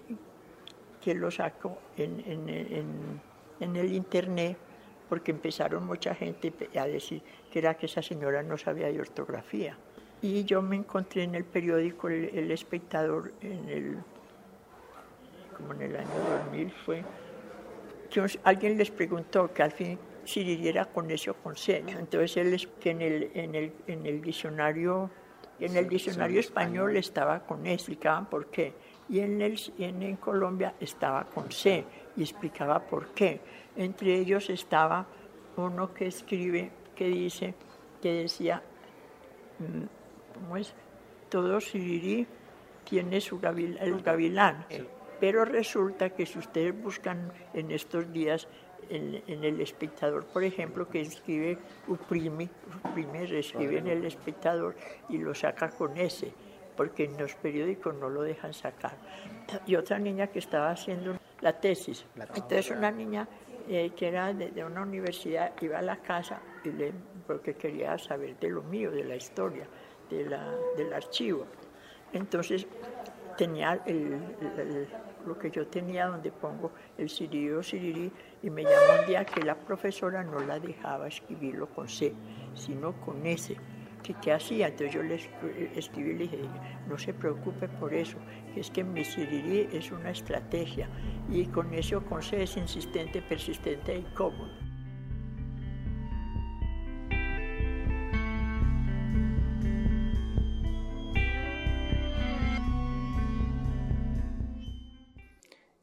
que 1.01 1.13
lo 1.13 1.31
saco 1.31 1.77
en, 1.97 2.19
en, 2.25 2.49
en, 2.49 3.21
en 3.59 3.75
el 3.75 3.93
internet, 3.93 4.57
porque 5.07 5.31
empezaron 5.31 5.85
mucha 5.85 6.13
gente 6.13 6.53
a 6.77 6.85
decir 6.85 7.21
que 7.51 7.59
era 7.59 7.75
que 7.75 7.87
esa 7.87 8.01
señora 8.01 8.43
no 8.43 8.57
sabía 8.57 8.87
de 8.87 8.99
ortografía. 8.99 9.77
Y 10.21 10.43
yo 10.43 10.61
me 10.61 10.75
encontré 10.75 11.23
en 11.23 11.35
el 11.35 11.45
periódico 11.45 12.09
El, 12.09 12.51
Espectador, 12.51 13.33
en 13.41 13.69
el, 13.69 13.97
como 15.55 15.73
en 15.73 15.81
el 15.83 15.95
año 15.95 16.09
2000 16.45 16.71
fue, 16.71 17.03
que 18.09 18.25
alguien 18.43 18.77
les 18.77 18.91
preguntó 18.91 19.53
que 19.53 19.63
al 19.63 19.71
fin 19.71 19.97
si 20.25 20.43
diría 20.43 20.85
con 20.85 21.09
ese 21.09 21.31
o 21.31 21.35
con 21.35 21.55
C. 21.55 21.83
Entonces 21.87 22.37
él 22.37 22.69
que 22.79 22.91
en 22.91 23.01
el, 23.01 23.31
en 23.33 23.55
el, 23.55 23.73
en 23.87 24.05
el 24.05 24.21
diccionario 24.21 25.09
en 25.59 25.75
el 25.75 25.89
diccionario 25.89 26.39
español 26.39 26.95
estaba 26.95 27.41
con 27.41 27.65
E, 27.65 27.73
explicaban 27.73 28.29
por 28.29 28.47
qué. 28.47 28.73
Y 29.09 29.19
en, 29.19 29.41
el, 29.41 29.59
en, 29.79 30.03
en 30.03 30.15
Colombia 30.17 30.75
estaba 30.79 31.25
con 31.25 31.51
C 31.51 31.83
y 32.15 32.21
explicaba 32.21 32.79
por 32.79 33.07
qué. 33.07 33.41
Entre 33.75 34.15
ellos 34.15 34.49
estaba 34.49 35.05
uno 35.57 35.93
que 35.93 36.07
escribe 36.07 36.71
que 36.95 37.07
dice, 37.07 37.53
que 38.01 38.13
decía, 38.23 38.61
mm, 39.59 40.33
¿cómo 40.33 40.57
es? 40.57 40.73
Todo 41.29 41.61
Sirirí 41.61 42.27
tiene 42.83 43.21
su 43.21 43.39
el 43.41 44.01
gavilán. 44.01 44.65
Pero 45.19 45.45
resulta 45.45 46.09
que 46.09 46.25
si 46.25 46.39
ustedes 46.39 46.81
buscan 46.81 47.31
en 47.53 47.71
estos 47.71 48.11
días 48.11 48.47
en, 48.89 49.43
el 49.43 49.61
espectador, 49.61 50.25
por 50.25 50.43
ejemplo, 50.43 50.89
que 50.89 51.01
escribe 51.01 51.57
Uprimi, 51.87 52.49
Uprimi 52.83 53.19
escribe 53.19 53.77
en 53.77 53.87
el 53.87 54.05
espectador 54.05 54.75
y 55.09 55.17
lo 55.17 55.35
saca 55.35 55.69
con 55.69 55.97
ese, 55.97 56.33
porque 56.79 57.03
en 57.03 57.17
los 57.17 57.35
periódicos 57.35 57.93
no 57.93 58.07
lo 58.07 58.21
dejan 58.21 58.53
sacar. 58.53 58.95
Y 59.65 59.75
otra 59.75 59.99
niña 59.99 60.27
que 60.27 60.39
estaba 60.39 60.71
haciendo 60.71 61.17
la 61.41 61.59
tesis. 61.59 62.05
Entonces 62.15 62.71
una 62.71 62.89
niña 62.89 63.27
eh, 63.67 63.91
que 63.93 64.07
era 64.07 64.33
de, 64.33 64.63
una 64.63 64.83
universidad, 64.83 65.51
iba 65.59 65.79
a 65.79 65.81
la 65.81 65.97
casa 65.97 66.39
y 66.63 66.69
le, 66.69 66.93
porque 67.27 67.55
quería 67.55 67.97
saber 67.97 68.39
de 68.39 68.49
lo 68.49 68.61
mío, 68.61 68.91
de 68.91 69.03
la 69.03 69.17
historia, 69.17 69.67
de 70.09 70.23
la, 70.23 70.55
del 70.77 70.93
archivo. 70.93 71.47
Entonces 72.13 72.65
tenía 73.37 73.81
el, 73.85 74.17
lo 75.27 75.37
que 75.37 75.51
yo 75.51 75.67
tenía 75.67 76.07
donde 76.07 76.31
pongo 76.31 76.71
el 76.97 77.07
o 77.57 77.61
sirirí 77.61 78.09
y 78.41 78.49
me 78.49 78.63
llamó 78.63 79.01
un 79.01 79.05
día 79.05 79.25
que 79.25 79.41
la 79.41 79.55
profesora 79.55 80.23
no 80.23 80.39
la 80.39 80.61
dejaba 80.61 81.09
escribirlo 81.09 81.67
con 81.67 81.89
C, 81.89 82.13
sino 82.55 82.93
con 83.01 83.25
S 83.25 83.57
qué 84.15 84.31
hacía. 84.31 84.67
Entonces 84.67 84.93
yo 84.93 85.03
le 85.03 85.15
escribí 85.75 86.11
y 86.11 86.13
le 86.13 86.23
dije, 86.23 86.39
no 86.87 86.97
se 86.97 87.13
preocupe 87.13 87.67
por 87.67 87.93
eso, 87.93 88.17
que 88.53 88.61
es 88.61 88.71
que 88.71 88.83
mi 88.83 89.03
sirirí 89.03 89.69
es 89.71 89.91
una 89.91 90.11
estrategia 90.11 90.89
y 91.29 91.45
con 91.45 91.73
eso 91.73 92.03
con 92.05 92.21
C 92.21 92.43
es 92.43 92.57
insistente, 92.57 93.21
persistente 93.21 93.93
e 93.93 93.97
incómodo. 93.99 94.49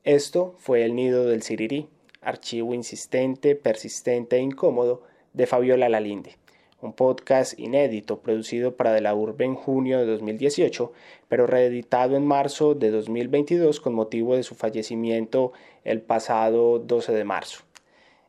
Esto 0.04 0.54
fue 0.58 0.84
El 0.84 0.94
Nido 0.94 1.26
del 1.26 1.42
Sirirí, 1.42 1.88
archivo 2.20 2.74
insistente, 2.74 3.56
persistente 3.56 4.36
e 4.36 4.40
incómodo 4.40 5.02
de 5.32 5.48
Fabiola 5.48 5.88
Lalinde 5.88 6.36
un 6.86 6.92
podcast 6.92 7.58
inédito 7.58 8.20
producido 8.20 8.76
para 8.76 8.92
De 8.92 9.00
la 9.00 9.14
Urbe 9.14 9.44
en 9.44 9.56
junio 9.56 9.98
de 9.98 10.06
2018, 10.06 10.92
pero 11.28 11.46
reeditado 11.46 12.16
en 12.16 12.24
marzo 12.24 12.74
de 12.74 12.90
2022 12.90 13.80
con 13.80 13.92
motivo 13.92 14.36
de 14.36 14.44
su 14.44 14.54
fallecimiento 14.54 15.52
el 15.84 16.00
pasado 16.00 16.78
12 16.78 17.12
de 17.12 17.24
marzo. 17.24 17.64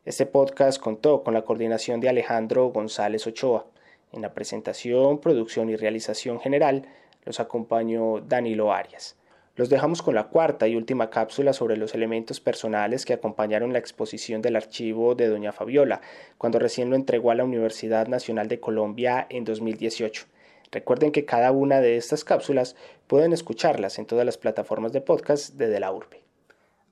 Este 0.04 0.26
podcast 0.26 0.80
contó 0.80 1.22
con 1.22 1.34
la 1.34 1.42
coordinación 1.42 2.00
de 2.00 2.08
Alejandro 2.08 2.68
González 2.70 3.26
Ochoa. 3.26 3.66
En 4.12 4.22
la 4.22 4.34
presentación, 4.34 5.18
producción 5.18 5.68
y 5.70 5.76
realización 5.76 6.40
general 6.40 6.86
los 7.24 7.40
acompañó 7.40 8.20
Danilo 8.20 8.72
Arias. 8.72 9.16
Los 9.58 9.68
dejamos 9.68 10.02
con 10.02 10.14
la 10.14 10.28
cuarta 10.28 10.68
y 10.68 10.76
última 10.76 11.10
cápsula 11.10 11.52
sobre 11.52 11.76
los 11.76 11.92
elementos 11.92 12.38
personales 12.38 13.04
que 13.04 13.12
acompañaron 13.12 13.72
la 13.72 13.80
exposición 13.80 14.40
del 14.40 14.54
archivo 14.54 15.16
de 15.16 15.26
Doña 15.26 15.50
Fabiola, 15.50 16.00
cuando 16.38 16.60
recién 16.60 16.90
lo 16.90 16.94
entregó 16.94 17.32
a 17.32 17.34
la 17.34 17.42
Universidad 17.42 18.06
Nacional 18.06 18.46
de 18.46 18.60
Colombia 18.60 19.26
en 19.28 19.44
2018. 19.44 20.26
Recuerden 20.70 21.10
que 21.10 21.24
cada 21.24 21.50
una 21.50 21.80
de 21.80 21.96
estas 21.96 22.22
cápsulas 22.22 22.76
pueden 23.08 23.32
escucharlas 23.32 23.98
en 23.98 24.06
todas 24.06 24.24
las 24.24 24.38
plataformas 24.38 24.92
de 24.92 25.00
podcast 25.00 25.54
de 25.54 25.66
De 25.66 25.80
la 25.80 25.90
Urbe. 25.90 26.22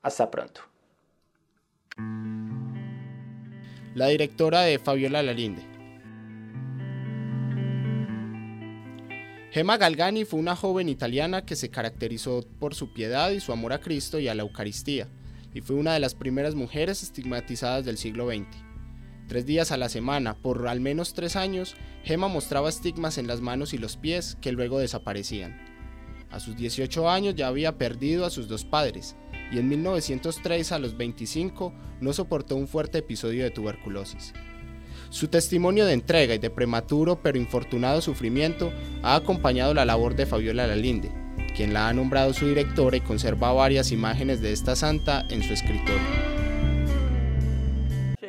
Hasta 0.01 0.29
pronto. 0.29 0.59
La 3.95 4.07
directora 4.07 4.63
de 4.63 4.77
Fabiola 4.77 5.23
Lalinde. 5.23 5.76
Gemma 9.57 9.77
Galgani 9.77 10.23
fue 10.23 10.39
una 10.39 10.55
joven 10.55 10.87
italiana 10.87 11.43
que 11.43 11.55
se 11.55 11.71
caracterizó 11.71 12.45
por 12.59 12.75
su 12.75 12.93
piedad 12.93 13.31
y 13.31 13.39
su 13.39 13.51
amor 13.51 13.73
a 13.73 13.79
Cristo 13.79 14.19
y 14.19 14.27
a 14.27 14.35
la 14.35 14.43
Eucaristía, 14.43 15.07
y 15.51 15.61
fue 15.61 15.75
una 15.75 15.95
de 15.95 15.99
las 15.99 16.13
primeras 16.13 16.53
mujeres 16.53 17.01
estigmatizadas 17.01 17.83
del 17.83 17.97
siglo 17.97 18.27
XX. 18.27 18.45
Tres 19.27 19.47
días 19.47 19.71
a 19.71 19.77
la 19.77 19.89
semana, 19.89 20.35
por 20.43 20.67
al 20.67 20.79
menos 20.79 21.15
tres 21.15 21.35
años, 21.35 21.75
Gemma 22.03 22.27
mostraba 22.27 22.69
estigmas 22.69 23.17
en 23.17 23.25
las 23.25 23.41
manos 23.41 23.73
y 23.73 23.79
los 23.79 23.97
pies 23.97 24.37
que 24.41 24.51
luego 24.51 24.77
desaparecían. 24.77 25.59
A 26.29 26.39
sus 26.39 26.55
18 26.55 27.09
años 27.09 27.33
ya 27.33 27.47
había 27.47 27.79
perdido 27.79 28.27
a 28.27 28.29
sus 28.29 28.47
dos 28.47 28.63
padres, 28.63 29.15
y 29.51 29.57
en 29.57 29.69
1903 29.69 30.71
a 30.71 30.77
los 30.77 30.95
25 30.95 31.73
no 31.99 32.13
soportó 32.13 32.55
un 32.55 32.67
fuerte 32.67 32.99
episodio 32.99 33.43
de 33.43 33.49
tuberculosis. 33.49 34.35
Su 35.09 35.29
testimonio 35.29 35.85
de 35.85 35.93
entrega 35.93 36.35
y 36.35 36.37
de 36.37 36.49
prematuro 36.49 37.19
pero 37.21 37.37
infortunado 37.37 38.01
sufrimiento 38.01 38.71
ha 39.03 39.15
acompañado 39.15 39.73
la 39.73 39.85
labor 39.85 40.15
de 40.15 40.25
Fabiola 40.25 40.67
Lalinde, 40.67 41.09
quien 41.55 41.73
la 41.73 41.87
ha 41.87 41.93
nombrado 41.93 42.33
su 42.33 42.45
directora 42.45 42.97
y 42.97 43.01
conserva 43.01 43.53
varias 43.53 43.91
imágenes 43.91 44.41
de 44.41 44.51
esta 44.51 44.75
santa 44.75 45.25
en 45.29 45.43
su 45.43 45.53
escritorio. 45.53 46.01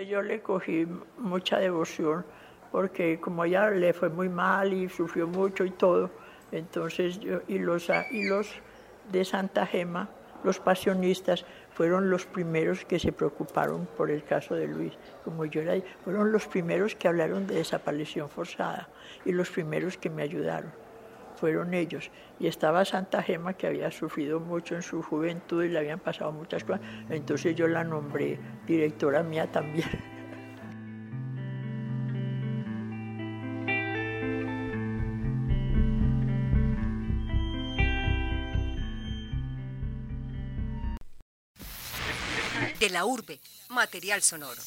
Yo 0.08 0.22
le 0.22 0.40
cogí 0.40 0.86
mucha 1.18 1.58
devoción 1.58 2.24
porque 2.70 3.18
como 3.20 3.44
ella 3.44 3.70
le 3.70 3.92
fue 3.92 4.08
muy 4.08 4.28
mal 4.28 4.72
y 4.72 4.88
sufrió 4.88 5.26
mucho 5.26 5.64
y 5.64 5.70
todo, 5.70 6.10
entonces 6.52 7.18
yo, 7.18 7.40
y 7.48 7.58
los, 7.58 7.88
y 8.10 8.24
los 8.24 8.48
de 9.10 9.24
Santa 9.24 9.66
Gema, 9.66 10.08
los 10.44 10.60
pasionistas, 10.60 11.44
fueron 11.78 12.10
los 12.10 12.26
primeros 12.26 12.84
que 12.84 12.98
se 12.98 13.12
preocuparon 13.12 13.86
por 13.96 14.10
el 14.10 14.24
caso 14.24 14.56
de 14.56 14.66
Luis. 14.66 14.94
Como 15.24 15.44
yo 15.44 15.60
era, 15.60 15.80
fueron 16.02 16.32
los 16.32 16.48
primeros 16.48 16.96
que 16.96 17.06
hablaron 17.06 17.46
de 17.46 17.54
desaparición 17.54 18.28
forzada 18.28 18.88
y 19.24 19.30
los 19.30 19.48
primeros 19.48 19.96
que 19.96 20.10
me 20.10 20.24
ayudaron. 20.24 20.72
Fueron 21.36 21.74
ellos. 21.74 22.10
Y 22.40 22.48
estaba 22.48 22.84
Santa 22.84 23.22
Gema, 23.22 23.52
que 23.52 23.68
había 23.68 23.92
sufrido 23.92 24.40
mucho 24.40 24.74
en 24.74 24.82
su 24.82 25.02
juventud 25.02 25.62
y 25.62 25.68
le 25.68 25.78
habían 25.78 26.00
pasado 26.00 26.32
muchas 26.32 26.64
cosas. 26.64 26.80
Entonces 27.10 27.54
yo 27.54 27.68
la 27.68 27.84
nombré 27.84 28.40
directora 28.66 29.22
mía 29.22 29.46
también. 29.52 30.17
La 42.98 43.04
urbe, 43.04 43.38
material 43.68 44.20
sonoro. 44.22 44.60